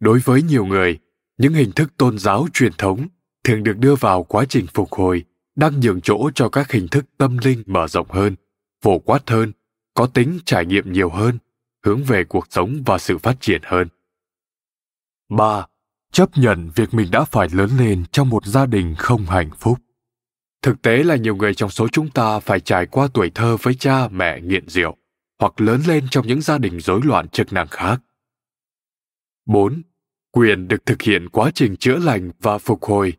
Đối 0.00 0.18
với 0.18 0.42
nhiều 0.42 0.64
người, 0.64 0.98
những 1.38 1.54
hình 1.54 1.72
thức 1.72 1.96
tôn 1.96 2.18
giáo 2.18 2.46
truyền 2.52 2.72
thống 2.78 3.06
thường 3.44 3.62
được 3.62 3.78
đưa 3.78 3.94
vào 3.94 4.22
quá 4.22 4.44
trình 4.48 4.66
phục 4.74 4.92
hồi, 4.92 5.24
đang 5.56 5.80
nhường 5.80 6.00
chỗ 6.00 6.30
cho 6.34 6.48
các 6.48 6.70
hình 6.70 6.88
thức 6.88 7.04
tâm 7.18 7.38
linh 7.38 7.62
mở 7.66 7.88
rộng 7.88 8.10
hơn, 8.10 8.36
phổ 8.82 8.98
quát 8.98 9.30
hơn, 9.30 9.52
có 9.94 10.06
tính 10.06 10.38
trải 10.44 10.66
nghiệm 10.66 10.92
nhiều 10.92 11.10
hơn, 11.10 11.38
hướng 11.84 12.04
về 12.04 12.24
cuộc 12.24 12.46
sống 12.50 12.82
và 12.86 12.98
sự 12.98 13.18
phát 13.18 13.40
triển 13.40 13.60
hơn. 13.64 13.88
Ba, 15.28 15.66
chấp 16.12 16.38
nhận 16.38 16.70
việc 16.74 16.94
mình 16.94 17.10
đã 17.10 17.24
phải 17.24 17.48
lớn 17.52 17.70
lên 17.78 18.04
trong 18.12 18.28
một 18.28 18.46
gia 18.46 18.66
đình 18.66 18.94
không 18.98 19.26
hạnh 19.26 19.50
phúc. 19.58 19.78
Thực 20.62 20.82
tế 20.82 21.02
là 21.02 21.16
nhiều 21.16 21.36
người 21.36 21.54
trong 21.54 21.70
số 21.70 21.88
chúng 21.88 22.10
ta 22.10 22.40
phải 22.40 22.60
trải 22.60 22.86
qua 22.86 23.08
tuổi 23.14 23.30
thơ 23.34 23.56
với 23.62 23.74
cha 23.74 24.08
mẹ 24.08 24.40
nghiện 24.40 24.68
rượu 24.68 24.96
hoặc 25.42 25.60
lớn 25.60 25.80
lên 25.86 26.06
trong 26.10 26.26
những 26.26 26.40
gia 26.40 26.58
đình 26.58 26.80
rối 26.80 27.00
loạn 27.04 27.28
chức 27.28 27.52
năng 27.52 27.68
khác 27.68 28.00
4. 29.46 29.82
Quyền 30.30 30.68
được 30.68 30.86
thực 30.86 31.02
hiện 31.02 31.28
quá 31.28 31.50
trình 31.54 31.76
chữa 31.76 31.96
lành 31.96 32.30
và 32.40 32.58
phục 32.58 32.84
hồi. 32.84 33.12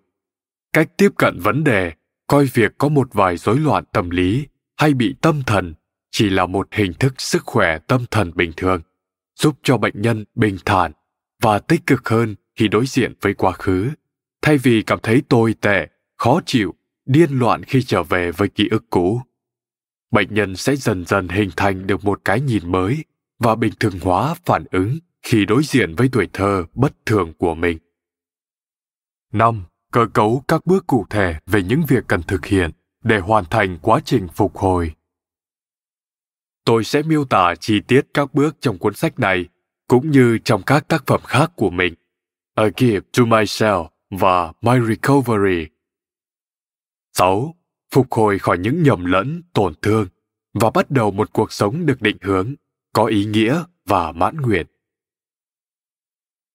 Cách 0.73 0.89
tiếp 0.97 1.09
cận 1.17 1.39
vấn 1.39 1.63
đề, 1.63 1.91
coi 2.27 2.45
việc 2.45 2.71
có 2.77 2.89
một 2.89 3.13
vài 3.13 3.37
rối 3.37 3.59
loạn 3.59 3.83
tâm 3.91 4.09
lý 4.09 4.47
hay 4.77 4.93
bị 4.93 5.15
tâm 5.21 5.43
thần 5.45 5.73
chỉ 6.11 6.29
là 6.29 6.45
một 6.45 6.67
hình 6.71 6.93
thức 6.93 7.21
sức 7.21 7.43
khỏe 7.45 7.77
tâm 7.87 8.05
thần 8.11 8.31
bình 8.35 8.51
thường, 8.57 8.81
giúp 9.35 9.55
cho 9.63 9.77
bệnh 9.77 10.01
nhân 10.01 10.25
bình 10.35 10.57
thản 10.65 10.91
và 11.41 11.59
tích 11.59 11.81
cực 11.87 12.09
hơn 12.09 12.35
khi 12.55 12.67
đối 12.67 12.85
diện 12.85 13.13
với 13.21 13.33
quá 13.33 13.51
khứ, 13.51 13.89
thay 14.41 14.57
vì 14.57 14.81
cảm 14.81 14.99
thấy 15.03 15.21
tồi 15.29 15.55
tệ, 15.61 15.87
khó 16.17 16.41
chịu, 16.45 16.73
điên 17.05 17.39
loạn 17.39 17.63
khi 17.63 17.83
trở 17.83 18.03
về 18.03 18.31
với 18.31 18.49
ký 18.49 18.67
ức 18.71 18.83
cũ. 18.89 19.21
Bệnh 20.13 20.33
nhân 20.33 20.55
sẽ 20.55 20.75
dần 20.75 21.05
dần 21.05 21.27
hình 21.27 21.49
thành 21.57 21.87
được 21.87 22.05
một 22.05 22.21
cái 22.25 22.41
nhìn 22.41 22.71
mới 22.71 23.05
và 23.39 23.55
bình 23.55 23.73
thường 23.79 23.99
hóa 24.01 24.35
phản 24.45 24.65
ứng 24.71 24.97
khi 25.23 25.45
đối 25.45 25.63
diện 25.63 25.95
với 25.95 26.09
tuổi 26.11 26.27
thơ 26.33 26.65
bất 26.73 26.93
thường 27.05 27.33
của 27.37 27.55
mình. 27.55 27.77
5. 29.31 29.63
Cơ 29.91 30.07
cấu 30.13 30.43
các 30.47 30.65
bước 30.65 30.87
cụ 30.87 31.05
thể 31.09 31.35
về 31.45 31.63
những 31.63 31.81
việc 31.87 32.03
cần 32.07 32.21
thực 32.23 32.45
hiện 32.45 32.71
để 33.03 33.19
hoàn 33.19 33.45
thành 33.45 33.77
quá 33.81 33.99
trình 34.05 34.27
phục 34.33 34.57
hồi. 34.57 34.93
Tôi 36.65 36.83
sẽ 36.83 37.01
miêu 37.01 37.25
tả 37.25 37.55
chi 37.59 37.81
tiết 37.87 38.01
các 38.13 38.33
bước 38.33 38.55
trong 38.59 38.77
cuốn 38.77 38.93
sách 38.93 39.19
này 39.19 39.45
cũng 39.87 40.11
như 40.11 40.37
trong 40.37 40.63
các 40.65 40.87
tác 40.87 41.03
phẩm 41.07 41.21
khác 41.23 41.51
của 41.55 41.69
mình. 41.69 41.93
A 42.55 42.63
Gift 42.63 43.01
to 43.17 43.23
Myself 43.23 43.87
và 44.09 44.53
My 44.61 44.73
Recovery. 44.87 45.67
6. 47.13 47.55
Phục 47.93 48.11
hồi 48.11 48.39
khỏi 48.39 48.57
những 48.57 48.83
nhầm 48.83 49.05
lẫn, 49.05 49.41
tổn 49.53 49.73
thương 49.81 50.07
và 50.53 50.69
bắt 50.69 50.91
đầu 50.91 51.11
một 51.11 51.33
cuộc 51.33 51.51
sống 51.51 51.85
được 51.85 52.01
định 52.01 52.17
hướng, 52.21 52.53
có 52.93 53.05
ý 53.05 53.25
nghĩa 53.25 53.63
và 53.85 54.11
mãn 54.11 54.37
nguyện. 54.37 54.67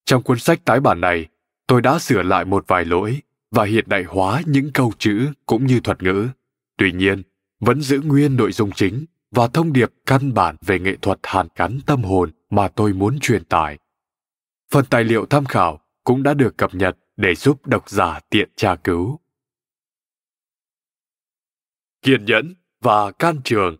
Trong 0.04 0.22
cuốn 0.22 0.38
sách 0.38 0.64
tái 0.64 0.80
bản 0.80 1.00
này, 1.00 1.26
tôi 1.66 1.82
đã 1.82 1.98
sửa 1.98 2.22
lại 2.22 2.44
một 2.44 2.64
vài 2.68 2.84
lỗi 2.84 3.22
và 3.50 3.64
hiện 3.64 3.84
đại 3.88 4.04
hóa 4.04 4.42
những 4.46 4.70
câu 4.74 4.92
chữ 4.98 5.26
cũng 5.46 5.66
như 5.66 5.80
thuật 5.80 6.02
ngữ. 6.02 6.28
Tuy 6.76 6.92
nhiên, 6.92 7.22
vẫn 7.60 7.80
giữ 7.80 8.00
nguyên 8.00 8.36
nội 8.36 8.52
dung 8.52 8.70
chính 8.70 9.04
và 9.30 9.48
thông 9.48 9.72
điệp 9.72 9.90
căn 10.06 10.34
bản 10.34 10.56
về 10.66 10.78
nghệ 10.78 10.96
thuật 11.02 11.18
hàn 11.22 11.48
gắn 11.56 11.78
tâm 11.86 12.02
hồn 12.02 12.30
mà 12.50 12.68
tôi 12.68 12.92
muốn 12.92 13.18
truyền 13.20 13.44
tải. 13.44 13.78
Phần 14.70 14.84
tài 14.90 15.04
liệu 15.04 15.26
tham 15.26 15.44
khảo 15.44 15.80
cũng 16.04 16.22
đã 16.22 16.34
được 16.34 16.56
cập 16.56 16.74
nhật 16.74 16.96
để 17.16 17.34
giúp 17.34 17.66
độc 17.66 17.90
giả 17.90 18.20
tiện 18.30 18.48
tra 18.56 18.76
cứu. 18.76 19.18
Kiên 22.02 22.24
nhẫn 22.24 22.54
và 22.82 23.12
can 23.12 23.36
trường. 23.44 23.76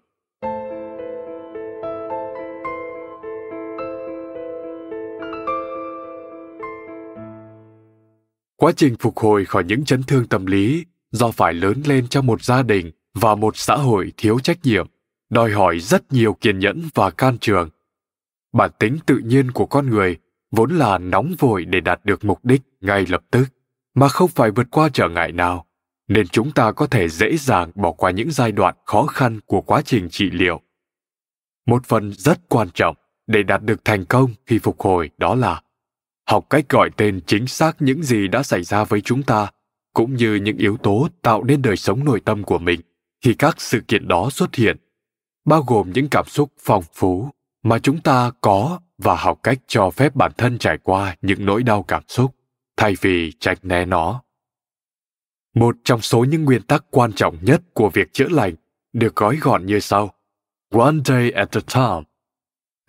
Quá 8.57 8.72
trình 8.76 8.96
phục 9.00 9.18
hồi 9.18 9.44
khỏi 9.44 9.64
những 9.64 9.85
chấn 9.85 10.02
thương 10.02 10.26
tâm 10.26 10.46
lý 10.46 10.85
do 11.11 11.31
phải 11.31 11.54
lớn 11.54 11.83
lên 11.87 12.09
trong 12.09 12.26
một 12.26 12.42
gia 12.42 12.62
đình 12.62 12.90
và 13.14 13.35
một 13.35 13.57
xã 13.57 13.76
hội 13.76 14.12
thiếu 14.16 14.38
trách 14.38 14.59
nhiệm, 14.62 14.87
đòi 15.31 15.50
hỏi 15.50 15.78
rất 15.78 16.12
nhiều 16.12 16.35
kiên 16.35 16.59
nhẫn 16.59 16.88
và 16.94 17.11
can 17.11 17.38
trường. 17.38 17.70
Bản 18.52 18.70
tính 18.78 18.98
tự 19.07 19.18
nhiên 19.18 19.50
của 19.50 19.66
con 19.66 19.90
người 19.90 20.16
vốn 20.50 20.70
là 20.70 20.98
nóng 20.98 21.35
vội 21.38 21.64
để 21.64 21.81
đạt 21.81 22.00
được 22.04 22.24
mục 22.24 22.44
đích 22.44 22.62
ngay 22.81 23.07
lập 23.09 23.22
tức, 23.31 23.44
mà 23.94 24.09
không 24.09 24.28
phải 24.28 24.50
vượt 24.50 24.66
qua 24.70 24.88
trở 24.92 25.09
ngại 25.09 25.33
nào 25.33 25.67
nên 26.09 26.29
chúng 26.29 26.51
ta 26.51 26.73
có 26.73 26.87
thể 26.87 27.09
dễ 27.09 27.37
dàng 27.37 27.71
bỏ 27.75 27.92
qua 27.92 28.11
những 28.11 28.31
giai 28.31 28.53
đoạn 28.53 28.75
khó 28.85 29.07
khăn 29.07 29.40
của 29.47 29.61
quá 29.61 29.83
trình 29.85 30.09
trị 30.11 30.31
liệu. 30.31 30.61
Một 31.66 31.87
phần 31.87 32.12
rất 32.12 32.49
quan 32.49 32.68
trọng 32.75 32.97
để 33.27 33.42
đạt 33.42 33.62
được 33.62 33.85
thành 33.85 34.05
công 34.05 34.31
khi 34.47 34.59
phục 34.59 34.81
hồi 34.81 35.11
đó 35.18 35.35
là 35.35 35.62
học 36.29 36.47
cách 36.51 36.68
gọi 36.68 36.90
tên 36.97 37.21
chính 37.27 37.47
xác 37.47 37.83
những 37.83 38.03
gì 38.03 38.29
đã 38.29 38.42
xảy 38.42 38.62
ra 38.62 38.85
với 38.85 39.01
chúng 39.01 39.23
ta, 39.23 39.51
cũng 39.94 40.14
như 40.14 40.35
những 40.35 40.57
yếu 40.57 40.77
tố 40.77 41.09
tạo 41.23 41.44
nên 41.44 41.62
đời 41.62 41.77
sống 41.77 42.05
nội 42.05 42.21
tâm 42.21 42.42
của 42.42 42.59
mình 42.59 42.81
khi 43.25 43.35
các 43.35 43.61
sự 43.61 43.81
kiện 43.88 44.09
đó 44.09 44.31
xuất 44.31 44.55
hiện, 44.55 44.77
bao 45.44 45.62
gồm 45.62 45.92
những 45.94 46.09
cảm 46.09 46.25
xúc 46.27 46.53
phong 46.61 46.85
phú 46.94 47.31
mà 47.62 47.79
chúng 47.79 48.01
ta 48.01 48.31
có 48.40 48.81
và 48.99 49.16
học 49.16 49.40
cách 49.42 49.59
cho 49.66 49.90
phép 49.90 50.14
bản 50.14 50.33
thân 50.38 50.59
trải 50.59 50.79
qua 50.83 51.16
những 51.23 51.47
nỗi 51.47 51.62
đau 51.62 51.83
cảm 51.83 52.03
xúc 52.09 52.35
thay 52.77 52.94
vì 53.01 53.33
tránh 53.40 53.57
né 53.62 53.85
nó 53.85 54.23
một 55.54 55.76
trong 55.84 56.00
số 56.00 56.24
những 56.24 56.44
nguyên 56.44 56.62
tắc 56.62 56.84
quan 56.90 57.12
trọng 57.12 57.37
nhất 57.42 57.62
của 57.74 57.90
việc 57.90 58.12
chữa 58.12 58.28
lành 58.28 58.54
được 58.92 59.16
gói 59.16 59.37
gọn 59.37 59.66
như 59.66 59.80
sau. 59.80 60.14
One 60.74 60.96
day 61.04 61.30
at 61.30 61.56
a 61.56 61.61
time. 61.74 62.04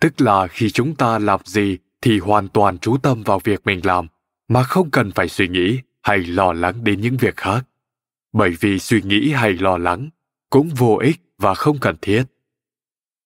Tức 0.00 0.20
là 0.20 0.46
khi 0.46 0.70
chúng 0.70 0.94
ta 0.94 1.18
làm 1.18 1.40
gì 1.44 1.78
thì 2.00 2.18
hoàn 2.18 2.48
toàn 2.48 2.78
chú 2.78 2.96
tâm 2.96 3.22
vào 3.22 3.38
việc 3.44 3.60
mình 3.64 3.80
làm, 3.84 4.06
mà 4.48 4.62
không 4.62 4.90
cần 4.90 5.10
phải 5.12 5.28
suy 5.28 5.48
nghĩ 5.48 5.78
hay 6.02 6.18
lo 6.18 6.52
lắng 6.52 6.84
đến 6.84 7.00
những 7.00 7.16
việc 7.16 7.36
khác. 7.36 7.60
Bởi 8.32 8.50
vì 8.60 8.78
suy 8.78 9.02
nghĩ 9.02 9.32
hay 9.32 9.52
lo 9.52 9.78
lắng 9.78 10.10
cũng 10.50 10.68
vô 10.68 10.98
ích 11.02 11.16
và 11.38 11.54
không 11.54 11.78
cần 11.78 11.96
thiết. 12.02 12.24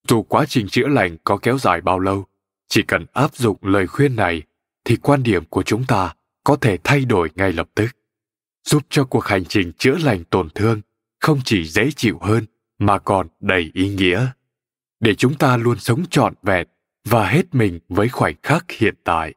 Dù 0.09 0.23
quá 0.23 0.45
trình 0.49 0.69
chữa 0.69 0.89
lành 0.89 1.17
có 1.25 1.37
kéo 1.37 1.59
dài 1.59 1.81
bao 1.81 1.99
lâu, 1.99 2.27
chỉ 2.69 2.83
cần 2.83 3.07
áp 3.13 3.35
dụng 3.35 3.57
lời 3.63 3.87
khuyên 3.87 4.17
này 4.17 4.43
thì 4.85 4.97
quan 4.97 5.23
điểm 5.23 5.45
của 5.45 5.63
chúng 5.63 5.85
ta 5.85 6.15
có 6.45 6.57
thể 6.57 6.79
thay 6.85 7.05
đổi 7.05 7.31
ngay 7.35 7.53
lập 7.53 7.69
tức 7.75 7.87
giúp 8.65 8.83
cho 8.91 9.05
cuộc 9.05 9.25
hành 9.25 9.45
trình 9.45 9.73
chữa 9.73 9.99
lành 9.99 10.25
tổn 10.25 10.51
thương 10.51 10.81
không 11.21 11.41
chỉ 11.45 11.65
dễ 11.65 11.91
chịu 11.91 12.19
hơn 12.21 12.47
mà 12.79 12.99
còn 12.99 13.29
đầy 13.41 13.71
ý 13.75 13.89
nghĩa. 13.89 14.27
Để 15.01 15.15
chúng 15.15 15.35
ta 15.35 15.57
luôn 15.57 15.79
sống 15.79 16.05
trọn 16.11 16.35
vẹn 16.43 16.67
và 17.05 17.29
hết 17.29 17.55
mình 17.55 17.79
với 17.89 18.09
khoảnh 18.09 18.35
khắc 18.43 18.71
hiện 18.71 18.95
tại. 19.05 19.35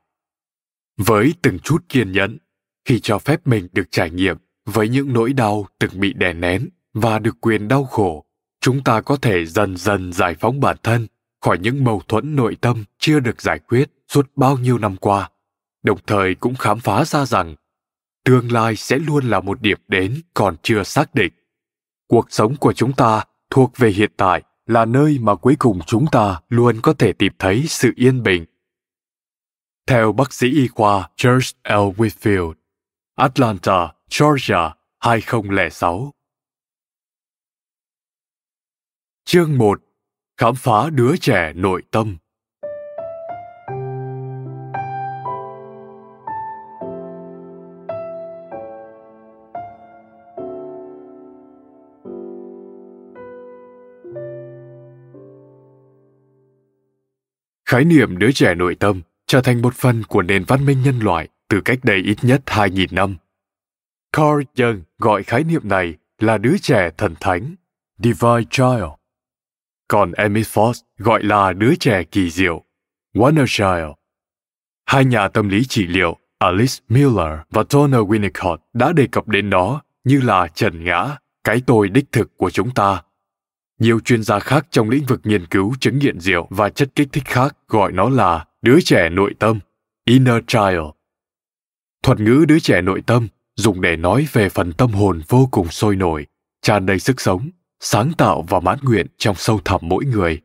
Với 0.98 1.34
từng 1.42 1.60
chút 1.60 1.86
kiên 1.90 2.12
nhẫn, 2.12 2.38
khi 2.86 3.00
cho 3.00 3.20
phép 3.20 3.48
mình 3.48 3.68
được 3.72 3.88
trải 3.92 4.10
nghiệm 4.10 4.38
với 4.66 4.90
những 4.90 5.14
nỗi 5.14 5.34
đau 5.34 5.68
từng 5.80 6.00
bị 6.00 6.14
đè 6.14 6.34
nén 6.34 6.70
và 6.94 7.20
được 7.20 7.42
quyền 7.42 7.68
đau 7.68 7.86
khổ, 7.86 8.26
chúng 8.62 8.84
ta 8.84 9.02
có 9.02 9.16
thể 9.16 9.46
dần 9.46 9.78
dần 9.78 10.14
giải 10.14 10.36
phóng 10.40 10.60
bản 10.60 10.78
thân 10.84 11.08
khỏi 11.42 11.58
những 11.60 11.84
mâu 11.84 12.02
thuẫn 12.08 12.36
nội 12.36 12.58
tâm 12.62 12.84
chưa 13.00 13.20
được 13.20 13.42
giải 13.42 13.60
quyết 13.60 13.90
suốt 14.08 14.32
bao 14.36 14.58
nhiêu 14.58 14.78
năm 14.78 14.96
qua, 14.98 15.30
đồng 15.84 16.00
thời 16.08 16.36
cũng 16.36 16.56
khám 16.56 16.80
phá 16.80 17.06
ra 17.06 17.26
rằng 17.26 17.56
tương 18.28 18.52
lai 18.52 18.76
sẽ 18.76 19.00
luôn 19.00 19.26
là 19.30 19.40
một 19.40 19.62
điểm 19.62 19.78
đến 19.88 20.22
còn 20.34 20.56
chưa 20.64 20.84
xác 20.84 21.16
định 21.16 21.34
cuộc 22.08 22.26
sống 22.30 22.56
của 22.56 22.74
chúng 22.74 22.94
ta 22.94 23.24
thuộc 23.50 23.78
về 23.78 23.90
hiện 23.90 24.12
tại 24.18 24.44
là 24.66 24.86
nơi 24.86 25.18
mà 25.22 25.36
cuối 25.36 25.56
cùng 25.60 25.80
chúng 25.86 26.06
ta 26.12 26.42
luôn 26.50 26.80
có 26.82 26.94
thể 26.94 27.14
tìm 27.14 27.34
thấy 27.40 27.66
sự 27.68 27.92
yên 27.96 28.24
bình 28.24 28.46
theo 29.88 30.12
bác 30.12 30.34
sĩ 30.34 30.48
y 30.52 30.68
khoa 30.68 31.10
George 31.24 31.48
L. 31.64 32.02
Whitfield, 32.02 32.54
Atlanta, 33.16 33.94
Georgia, 34.20 34.76
2006. 35.00 36.12
Chương 39.26 39.58
1. 39.58 39.82
Khám 40.38 40.56
phá 40.56 40.90
đứa 40.90 41.18
trẻ 41.18 41.54
nội 41.56 41.84
tâm 41.92 42.18
Khái 57.68 57.86
niệm 57.86 58.18
đứa 58.18 58.32
trẻ 58.32 58.56
nội 58.56 58.76
tâm 58.76 59.02
trở 59.26 59.42
thành 59.42 59.62
một 59.62 59.76
phần 59.76 60.04
của 60.04 60.22
nền 60.22 60.44
văn 60.48 60.66
minh 60.66 60.82
nhân 60.84 61.00
loại 61.00 61.28
từ 61.50 61.62
cách 61.62 61.80
đây 61.84 61.98
ít 61.98 62.18
nhất 62.22 62.42
2.000 62.46 62.88
năm. 62.92 63.16
Carl 64.14 64.42
Jung 64.56 64.82
gọi 64.98 65.24
khái 65.24 65.44
niệm 65.44 65.62
này 65.64 65.96
là 66.20 66.38
đứa 66.38 66.58
trẻ 66.62 66.90
thần 66.98 67.16
thánh, 67.20 67.56
Divine 67.98 68.44
Child. 68.50 68.84
Còn 69.88 70.12
Emmett 70.12 70.48
Fox 70.48 70.74
gọi 70.98 71.24
là 71.24 71.54
đứa 71.54 71.76
trẻ 71.76 72.04
kỳ 72.04 72.30
diệu, 72.30 72.64
Wonder 73.14 73.46
Child. 73.48 73.92
Hai 74.86 75.06
nhà 75.06 75.28
tâm 75.28 75.50
lý 75.50 75.66
trị 75.66 75.88
liệu 75.88 76.18
Alice 76.40 76.76
Miller 76.90 77.40
và 77.50 77.64
Donna 77.70 77.98
Winnicott 77.98 78.58
đã 78.74 78.94
đề 78.94 79.08
cập 79.12 79.28
đến 79.28 79.50
nó 79.50 79.82
như 80.04 80.22
là 80.22 80.48
trần 80.48 80.84
ngã, 80.84 81.18
cái 81.44 81.62
tôi 81.66 81.90
đích 81.90 82.12
thực 82.12 82.38
của 82.38 82.50
chúng 82.50 82.72
ta 82.72 83.02
nhiều 83.80 84.00
chuyên 84.00 84.24
gia 84.24 84.40
khác 84.40 84.68
trong 84.72 84.90
lĩnh 84.90 85.06
vực 85.06 85.22
nghiên 85.24 85.46
cứu 85.46 85.76
chứng 85.80 86.00
nghiện 86.00 86.20
rượu 86.20 86.48
và 86.50 86.70
chất 86.70 86.90
kích 86.96 87.08
thích 87.12 87.26
khác 87.26 87.58
gọi 87.68 87.92
nó 87.92 88.10
là 88.10 88.46
đứa 88.62 88.82
trẻ 88.82 89.10
nội 89.10 89.34
tâm, 89.40 89.60
inner 90.06 90.44
child. 90.48 90.86
Thuật 92.04 92.20
ngữ 92.20 92.46
đứa 92.48 92.60
trẻ 92.60 92.82
nội 92.82 93.02
tâm 93.06 93.28
dùng 93.56 93.82
để 93.82 93.96
nói 93.96 94.28
về 94.32 94.50
phần 94.50 94.74
tâm 94.74 94.92
hồn 94.92 95.22
vô 95.28 95.48
cùng 95.52 95.70
sôi 95.70 95.96
nổi, 95.96 96.26
tràn 96.62 96.86
đầy 96.86 97.00
sức 97.00 97.22
sống, 97.22 97.50
sáng 97.80 98.12
tạo 98.18 98.46
và 98.50 98.60
mãn 98.60 98.80
nguyện 98.82 99.08
trong 99.18 99.36
sâu 99.36 99.60
thẳm 99.66 99.80
mỗi 99.84 100.06
người. 100.06 100.42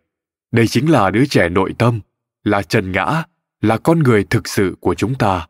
Đây 0.53 0.69
chính 0.69 0.91
là 0.91 1.11
đứa 1.11 1.27
trẻ 1.27 1.49
nội 1.49 1.75
tâm, 1.79 2.01
là 2.45 2.63
trần 2.63 2.93
ngã, 2.93 3.23
là 3.61 3.79
con 3.79 3.99
người 3.99 4.25
thực 4.25 4.49
sự 4.49 4.77
của 4.81 4.95
chúng 4.95 5.15
ta. 5.15 5.47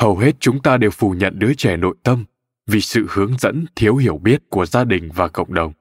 Hầu 0.00 0.18
hết 0.18 0.36
chúng 0.40 0.62
ta 0.62 0.76
đều 0.76 0.90
phủ 0.90 1.10
nhận 1.10 1.38
đứa 1.38 1.54
trẻ 1.54 1.76
nội 1.76 1.96
tâm 2.02 2.24
vì 2.66 2.80
sự 2.80 3.06
hướng 3.10 3.38
dẫn 3.38 3.66
thiếu 3.76 3.96
hiểu 3.96 4.18
biết 4.18 4.42
của 4.48 4.66
gia 4.66 4.84
đình 4.84 5.10
và 5.14 5.28
cộng 5.28 5.54
đồng 5.54 5.72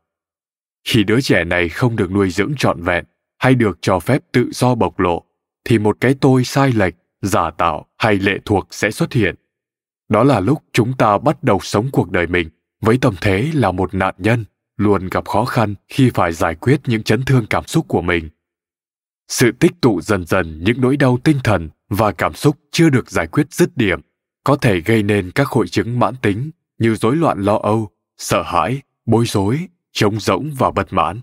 khi 0.89 1.04
đứa 1.04 1.21
trẻ 1.21 1.43
này 1.43 1.69
không 1.69 1.95
được 1.95 2.12
nuôi 2.12 2.30
dưỡng 2.30 2.54
trọn 2.58 2.82
vẹn 2.82 3.06
hay 3.38 3.56
được 3.56 3.78
cho 3.82 3.99
phép 3.99 4.21
tự 4.32 4.49
do 4.52 4.75
bộc 4.75 4.99
lộ, 4.99 5.23
thì 5.65 5.80
một 5.80 5.97
cái 6.02 6.15
tôi 6.21 6.43
sai 6.43 6.71
lệch, 6.71 6.93
giả 7.21 7.52
tạo 7.52 7.86
hay 7.97 8.15
lệ 8.15 8.38
thuộc 8.45 8.67
sẽ 8.71 8.91
xuất 8.91 9.13
hiện. 9.13 9.36
Đó 10.10 10.23
là 10.23 10.39
lúc 10.39 10.63
chúng 10.73 10.93
ta 10.93 11.17
bắt 11.17 11.43
đầu 11.43 11.60
sống 11.62 11.89
cuộc 11.91 12.12
đời 12.12 12.28
mình 12.28 12.49
với 12.82 12.97
tâm 13.02 13.15
thế 13.21 13.49
là 13.54 13.71
một 13.71 13.93
nạn 13.93 14.15
nhân 14.17 14.45
luôn 14.78 15.08
gặp 15.12 15.28
khó 15.28 15.45
khăn 15.45 15.75
khi 15.88 16.12
phải 16.13 16.34
giải 16.34 16.56
quyết 16.56 16.82
những 16.86 17.04
chấn 17.04 17.25
thương 17.25 17.45
cảm 17.49 17.63
xúc 17.65 17.86
của 17.88 18.02
mình. 18.02 18.30
Sự 19.28 19.52
tích 19.52 19.71
tụ 19.82 20.02
dần 20.02 20.25
dần 20.25 20.63
những 20.63 20.82
nỗi 20.82 20.97
đau 20.97 21.17
tinh 21.23 21.38
thần 21.43 21.69
và 21.89 22.12
cảm 22.12 22.34
xúc 22.34 22.58
chưa 22.71 22.89
được 22.89 23.12
giải 23.12 23.28
quyết 23.28 23.54
dứt 23.54 23.78
điểm 23.78 24.02
có 24.43 24.56
thể 24.56 24.80
gây 24.80 25.04
nên 25.04 25.32
các 25.32 25.47
hội 25.47 25.67
chứng 25.67 25.99
mãn 25.99 26.15
tính 26.21 26.52
như 26.78 26.95
rối 26.95 27.15
loạn 27.15 27.41
lo 27.41 27.58
âu, 27.58 27.89
sợ 28.17 28.43
hãi, 28.43 28.82
bối 29.06 29.25
rối 29.25 29.67
trống 29.91 30.19
rỗng 30.19 30.52
và 30.58 30.71
bất 30.71 30.93
mãn. 30.93 31.21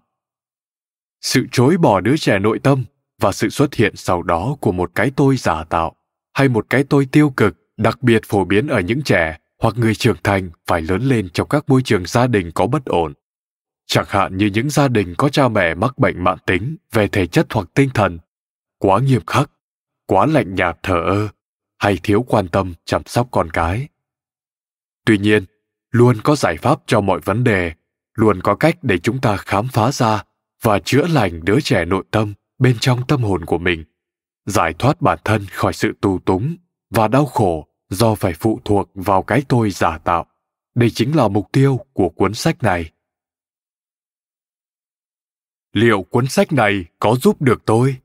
Sự 1.21 1.47
chối 1.53 1.77
bỏ 1.77 2.01
đứa 2.01 2.17
trẻ 2.17 2.39
nội 2.39 2.59
tâm 2.59 2.85
và 3.21 3.33
sự 3.33 3.49
xuất 3.49 3.75
hiện 3.75 3.97
sau 3.97 4.23
đó 4.23 4.57
của 4.61 4.73
một 4.73 4.91
cái 4.95 5.11
tôi 5.17 5.37
giả 5.37 5.65
tạo 5.65 5.97
hay 6.35 6.49
một 6.49 6.67
cái 6.71 6.85
tôi 6.85 7.07
tiêu 7.13 7.31
cực, 7.31 7.57
đặc 7.77 8.03
biệt 8.03 8.23
phổ 8.25 8.45
biến 8.45 8.67
ở 8.67 8.81
những 8.81 9.03
trẻ 9.03 9.39
hoặc 9.59 9.75
người 9.77 9.95
trưởng 9.95 10.17
thành 10.25 10.51
phải 10.67 10.83
lớn 10.83 11.03
lên 11.03 11.29
trong 11.33 11.49
các 11.49 11.69
môi 11.69 11.83
trường 11.83 12.07
gia 12.07 12.27
đình 12.27 12.51
có 12.55 12.67
bất 12.67 12.85
ổn. 12.85 13.13
Chẳng 13.87 14.07
hạn 14.09 14.37
như 14.37 14.47
những 14.47 14.71
gia 14.71 14.89
đình 14.89 15.15
có 15.19 15.29
cha 15.29 15.49
mẹ 15.49 15.75
mắc 15.75 15.99
bệnh 15.99 16.25
mãn 16.25 16.39
tính 16.47 16.77
về 16.93 17.09
thể 17.09 17.27
chất 17.27 17.47
hoặc 17.53 17.69
tinh 17.75 17.91
thần, 17.95 18.19
quá 18.79 19.01
nghiêm 19.01 19.21
khắc, 19.27 19.51
quá 20.07 20.27
lạnh 20.27 20.55
nhạt 20.55 20.79
thờ 20.83 21.01
ơ 21.07 21.29
hay 21.79 21.99
thiếu 22.03 22.25
quan 22.29 22.49
tâm 22.49 22.75
chăm 22.85 23.03
sóc 23.07 23.29
con 23.31 23.51
cái. 23.51 23.89
Tuy 25.05 25.19
nhiên, 25.19 25.45
luôn 25.91 26.17
có 26.25 26.37
giải 26.37 26.57
pháp 26.57 26.81
cho 26.87 27.01
mọi 27.01 27.21
vấn 27.21 27.45
đề 27.45 27.73
luôn 28.17 28.41
có 28.43 28.55
cách 28.55 28.79
để 28.83 28.99
chúng 28.99 29.21
ta 29.21 29.37
khám 29.37 29.69
phá 29.69 29.93
ra 29.93 30.25
và 30.63 30.79
chữa 30.79 31.07
lành 31.07 31.45
đứa 31.45 31.61
trẻ 31.61 31.85
nội 31.85 32.05
tâm 32.11 32.35
bên 32.59 32.77
trong 32.81 33.07
tâm 33.07 33.23
hồn 33.23 33.45
của 33.45 33.59
mình, 33.59 33.85
giải 34.47 34.75
thoát 34.79 35.03
bản 35.03 35.19
thân 35.25 35.47
khỏi 35.53 35.73
sự 35.73 35.93
tù 36.01 36.19
túng 36.19 36.57
và 36.91 37.09
đau 37.09 37.27
khổ 37.27 37.69
do 37.91 38.15
phải 38.15 38.33
phụ 38.33 38.61
thuộc 38.65 38.91
vào 38.95 39.23
cái 39.23 39.43
tôi 39.49 39.71
giả 39.71 39.99
tạo. 39.99 40.27
Đây 40.75 40.91
chính 40.91 41.17
là 41.17 41.29
mục 41.29 41.53
tiêu 41.53 41.81
của 41.93 42.09
cuốn 42.09 42.35
sách 42.35 42.63
này. 42.63 42.91
Liệu 45.73 46.03
cuốn 46.03 46.27
sách 46.27 46.53
này 46.53 46.85
có 46.99 47.17
giúp 47.17 47.43
được 47.43 47.63
tôi? 47.67 47.97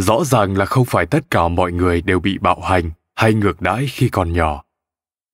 Rõ 0.00 0.24
ràng 0.24 0.56
là 0.56 0.64
không 0.64 0.84
phải 0.84 1.06
tất 1.06 1.30
cả 1.30 1.48
mọi 1.48 1.72
người 1.72 2.02
đều 2.02 2.20
bị 2.20 2.38
bạo 2.38 2.60
hành 2.60 2.90
hay 3.14 3.34
ngược 3.34 3.62
đãi 3.62 3.86
khi 3.86 4.08
còn 4.08 4.32
nhỏ 4.32 4.64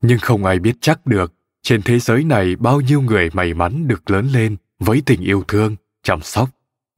nhưng 0.03 0.19
không 0.19 0.45
ai 0.45 0.59
biết 0.59 0.77
chắc 0.81 1.07
được 1.07 1.33
trên 1.63 1.83
thế 1.83 1.99
giới 1.99 2.25
này 2.25 2.57
bao 2.57 2.81
nhiêu 2.81 3.01
người 3.01 3.31
may 3.33 3.55
mắn 3.55 3.89
được 3.89 4.11
lớn 4.11 4.29
lên 4.33 4.57
với 4.79 5.03
tình 5.07 5.21
yêu 5.21 5.45
thương 5.49 5.77
chăm 6.03 6.21
sóc 6.23 6.49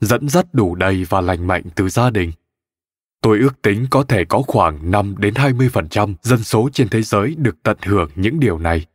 dẫn 0.00 0.28
dắt 0.28 0.46
đủ 0.52 0.74
đầy 0.74 1.04
và 1.08 1.20
lành 1.20 1.46
mạnh 1.46 1.62
từ 1.74 1.88
gia 1.88 2.10
đình. 2.10 2.32
Tôi 3.22 3.38
ước 3.38 3.62
tính 3.62 3.86
có 3.90 4.02
thể 4.02 4.24
có 4.24 4.42
khoảng 4.46 4.90
5 4.90 5.14
đến 5.18 5.34
20% 5.34 6.14
dân 6.22 6.44
số 6.44 6.68
trên 6.72 6.88
thế 6.88 7.02
giới 7.02 7.34
được 7.38 7.56
tận 7.62 7.76
hưởng 7.82 8.10
những 8.14 8.40
điều 8.40 8.58
này. 8.58 8.86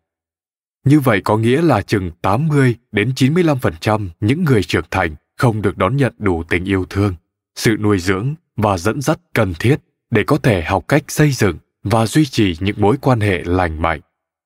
Như 0.86 1.00
vậy 1.00 1.22
có 1.22 1.38
nghĩa 1.38 1.62
là 1.62 1.82
chừng 1.82 2.12
80 2.22 2.76
đến 2.92 3.12
95% 3.16 4.10
những 4.20 4.44
người 4.44 4.64
trưởng 4.64 4.86
thành 4.92 5.16
không 5.38 5.62
được 5.62 5.78
đón 5.78 5.98
nhận 5.98 6.14
đủ 6.18 6.44
tình 6.50 6.66
yêu 6.66 6.86
thương, 6.90 7.16
sự 7.56 7.78
nuôi 7.80 8.00
dưỡng 8.00 8.36
và 8.56 8.78
dẫn 8.78 9.02
dắt 9.02 9.20
cần 9.34 9.54
thiết 9.60 9.76
để 10.12 10.24
có 10.28 10.38
thể 10.38 10.62
học 10.62 10.88
cách 10.88 11.04
xây 11.08 11.32
dựng 11.32 11.58
và 11.84 12.06
duy 12.06 12.26
trì 12.26 12.56
những 12.60 12.82
mối 12.82 12.98
quan 13.02 13.20
hệ 13.20 13.44
lành 13.46 13.82
mạnh, 13.82 14.02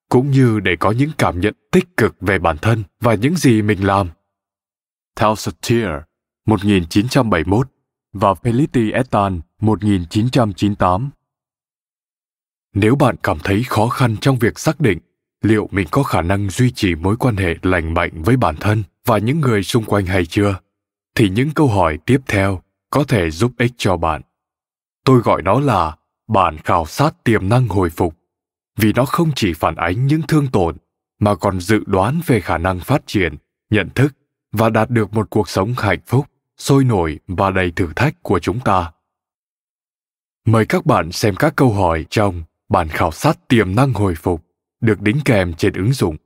cũng 0.09 0.31
như 0.31 0.59
để 0.59 0.75
có 0.79 0.91
những 0.91 1.09
cảm 1.17 1.39
nhận 1.39 1.53
tích 1.71 1.97
cực 1.97 2.15
về 2.21 2.39
bản 2.39 2.57
thân 2.57 2.83
và 2.99 3.13
những 3.13 3.35
gì 3.35 3.61
mình 3.61 3.85
làm. 3.85 4.09
Talsatier, 5.15 5.89
1971 6.45 7.67
và 8.13 8.33
Felicity 8.33 8.93
Etan, 8.93 9.41
1998. 9.61 11.09
Nếu 12.73 12.95
bạn 12.95 13.15
cảm 13.23 13.39
thấy 13.43 13.63
khó 13.63 13.87
khăn 13.87 14.17
trong 14.21 14.39
việc 14.39 14.59
xác 14.59 14.79
định 14.79 14.99
liệu 15.41 15.69
mình 15.71 15.87
có 15.91 16.03
khả 16.03 16.21
năng 16.21 16.49
duy 16.49 16.71
trì 16.71 16.95
mối 16.95 17.15
quan 17.17 17.37
hệ 17.37 17.55
lành 17.61 17.93
mạnh 17.93 18.11
với 18.23 18.37
bản 18.37 18.55
thân 18.55 18.83
và 19.05 19.17
những 19.17 19.39
người 19.39 19.63
xung 19.63 19.83
quanh 19.83 20.05
hay 20.05 20.25
chưa, 20.25 20.59
thì 21.15 21.29
những 21.29 21.51
câu 21.51 21.67
hỏi 21.67 21.97
tiếp 22.05 22.21
theo 22.27 22.61
có 22.97 23.03
thể 23.03 23.31
giúp 23.31 23.51
ích 23.57 23.71
cho 23.77 23.97
bạn. 23.97 24.21
Tôi 25.05 25.21
gọi 25.21 25.41
nó 25.41 25.59
là 25.59 25.97
bản 26.27 26.57
khảo 26.57 26.85
sát 26.85 27.23
tiềm 27.23 27.49
năng 27.49 27.67
hồi 27.67 27.89
phục 27.89 28.15
vì 28.77 28.93
nó 28.93 29.05
không 29.05 29.31
chỉ 29.35 29.53
phản 29.53 29.75
ánh 29.75 30.07
những 30.07 30.21
thương 30.27 30.47
tổn, 30.47 30.77
mà 31.19 31.35
còn 31.35 31.59
dự 31.59 31.83
đoán 31.85 32.21
về 32.25 32.39
khả 32.39 32.57
năng 32.57 32.79
phát 32.79 33.01
triển, 33.05 33.35
nhận 33.69 33.89
thức 33.95 34.13
và 34.51 34.69
đạt 34.69 34.89
được 34.89 35.13
một 35.13 35.29
cuộc 35.29 35.49
sống 35.49 35.73
hạnh 35.77 35.99
phúc, 36.05 36.25
sôi 36.57 36.83
nổi 36.83 37.19
và 37.27 37.51
đầy 37.51 37.71
thử 37.71 37.89
thách 37.95 38.23
của 38.23 38.39
chúng 38.39 38.59
ta. 38.59 38.91
Mời 40.45 40.65
các 40.65 40.85
bạn 40.85 41.11
xem 41.11 41.35
các 41.35 41.53
câu 41.55 41.73
hỏi 41.73 42.05
trong 42.09 42.43
bản 42.69 42.87
khảo 42.87 43.11
sát 43.11 43.47
tiềm 43.47 43.75
năng 43.75 43.93
hồi 43.93 44.15
phục 44.15 44.45
được 44.81 45.01
đính 45.01 45.19
kèm 45.25 45.53
trên 45.53 45.73
ứng 45.73 45.93
dụng. 45.93 46.17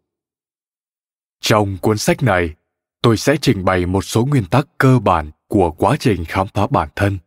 Trong 1.42 1.78
cuốn 1.78 1.98
sách 1.98 2.24
này, 2.24 2.56
tôi 3.02 3.18
sẽ 3.18 3.38
trình 3.42 3.66
bày 3.66 3.86
một 3.86 4.02
số 4.02 4.26
nguyên 4.26 4.46
tắc 4.46 4.68
cơ 4.78 5.00
bản 5.00 5.32
của 5.52 5.72
quá 5.72 5.96
trình 6.00 6.26
khám 6.26 6.48
phá 6.48 6.68
bản 6.68 6.90
thân. 6.96 7.18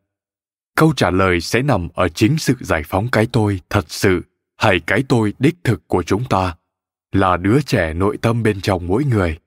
Câu 0.76 0.92
trả 0.96 1.10
lời 1.10 1.40
sẽ 1.40 1.62
nằm 1.62 1.88
ở 1.94 2.08
chính 2.08 2.38
sự 2.38 2.54
giải 2.60 2.82
phóng 2.86 3.08
cái 3.12 3.26
tôi 3.32 3.60
thật 3.70 3.84
sự 3.90 4.22
hay 4.56 4.80
cái 4.86 5.04
tôi 5.08 5.34
đích 5.38 5.54
thực 5.64 5.88
của 5.88 6.02
chúng 6.02 6.24
ta, 6.24 6.56
là 7.12 7.36
đứa 7.36 7.60
trẻ 7.60 7.94
nội 7.94 8.18
tâm 8.22 8.42
bên 8.42 8.60
trong 8.60 8.86
mỗi 8.86 9.04
người. 9.04 9.38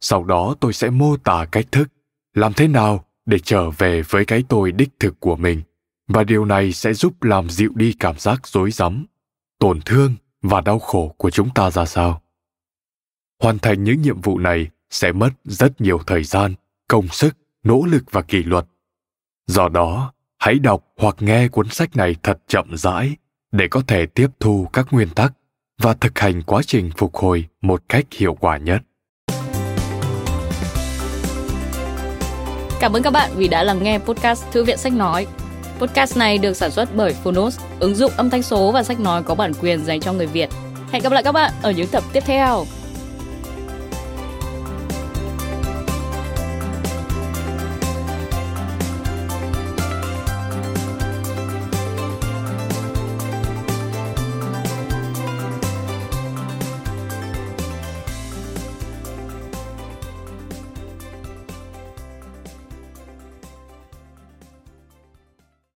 Sau 0.00 0.24
đó 0.24 0.54
tôi 0.60 0.72
sẽ 0.72 0.90
mô 0.90 1.16
tả 1.16 1.44
cách 1.52 1.66
thức, 1.72 1.88
làm 2.34 2.52
thế 2.52 2.68
nào 2.68 3.04
để 3.26 3.38
trở 3.38 3.70
về 3.70 4.02
với 4.02 4.24
cái 4.24 4.44
tôi 4.48 4.72
đích 4.72 4.90
thực 5.00 5.20
của 5.20 5.36
mình, 5.36 5.62
và 6.06 6.24
điều 6.24 6.44
này 6.44 6.72
sẽ 6.72 6.92
giúp 6.92 7.22
làm 7.22 7.50
dịu 7.50 7.72
đi 7.74 7.96
cảm 8.00 8.18
giác 8.18 8.46
rối 8.46 8.70
rắm, 8.70 9.06
tổn 9.58 9.80
thương 9.80 10.14
và 10.42 10.60
đau 10.60 10.78
khổ 10.78 11.14
của 11.18 11.30
chúng 11.30 11.50
ta 11.54 11.70
ra 11.70 11.86
sao. 11.86 12.22
Hoàn 13.42 13.58
thành 13.58 13.84
những 13.84 14.02
nhiệm 14.02 14.20
vụ 14.20 14.38
này 14.38 14.68
sẽ 14.90 15.12
mất 15.12 15.30
rất 15.44 15.80
nhiều 15.80 16.00
thời 16.06 16.24
gian, 16.24 16.54
công 16.88 17.08
sức 17.08 17.36
nỗ 17.64 17.84
lực 17.86 18.04
và 18.10 18.22
kỷ 18.22 18.42
luật 18.42 18.64
do 19.46 19.68
đó 19.68 20.12
hãy 20.38 20.58
đọc 20.58 20.84
hoặc 20.96 21.16
nghe 21.18 21.48
cuốn 21.48 21.68
sách 21.68 21.96
này 21.96 22.16
thật 22.22 22.38
chậm 22.48 22.76
rãi 22.76 23.16
để 23.52 23.68
có 23.68 23.82
thể 23.86 24.06
tiếp 24.06 24.28
thu 24.40 24.68
các 24.72 24.86
nguyên 24.90 25.08
tắc 25.08 25.32
và 25.78 25.94
thực 25.94 26.18
hành 26.18 26.42
quá 26.42 26.62
trình 26.66 26.90
phục 26.96 27.16
hồi 27.16 27.48
một 27.60 27.82
cách 27.88 28.04
hiệu 28.12 28.34
quả 28.34 28.56
nhất 28.56 28.82
Cảm 32.80 32.92
ơn 32.92 33.02
các 33.02 33.12
bạn 33.12 33.30
vì 33.36 33.48
đã 33.48 33.62
lắng 33.62 33.82
nghe 33.82 33.98
podcast 33.98 34.44
Thư 34.52 34.64
viện 34.64 34.78
Sách 34.78 34.92
Nói. 34.92 35.26
Podcast 35.78 36.16
này 36.16 36.38
được 36.38 36.54
sản 36.54 36.70
xuất 36.70 36.88
bởi 36.96 37.12
Phonos, 37.12 37.60
ứng 37.80 37.94
dụng 37.94 38.12
âm 38.16 38.30
thanh 38.30 38.42
số 38.42 38.72
và 38.72 38.82
sách 38.82 39.00
nói 39.00 39.22
có 39.22 39.34
bản 39.34 39.52
quyền 39.60 39.84
dành 39.84 40.00
cho 40.00 40.12
người 40.12 40.26
Việt. 40.26 40.48
Hẹn 40.92 41.02
gặp 41.02 41.12
lại 41.12 41.22
các 41.22 41.32
bạn 41.32 41.52
ở 41.62 41.70
những 41.70 41.86
tập 41.86 42.04
tiếp 42.12 42.22
theo. 42.26 42.64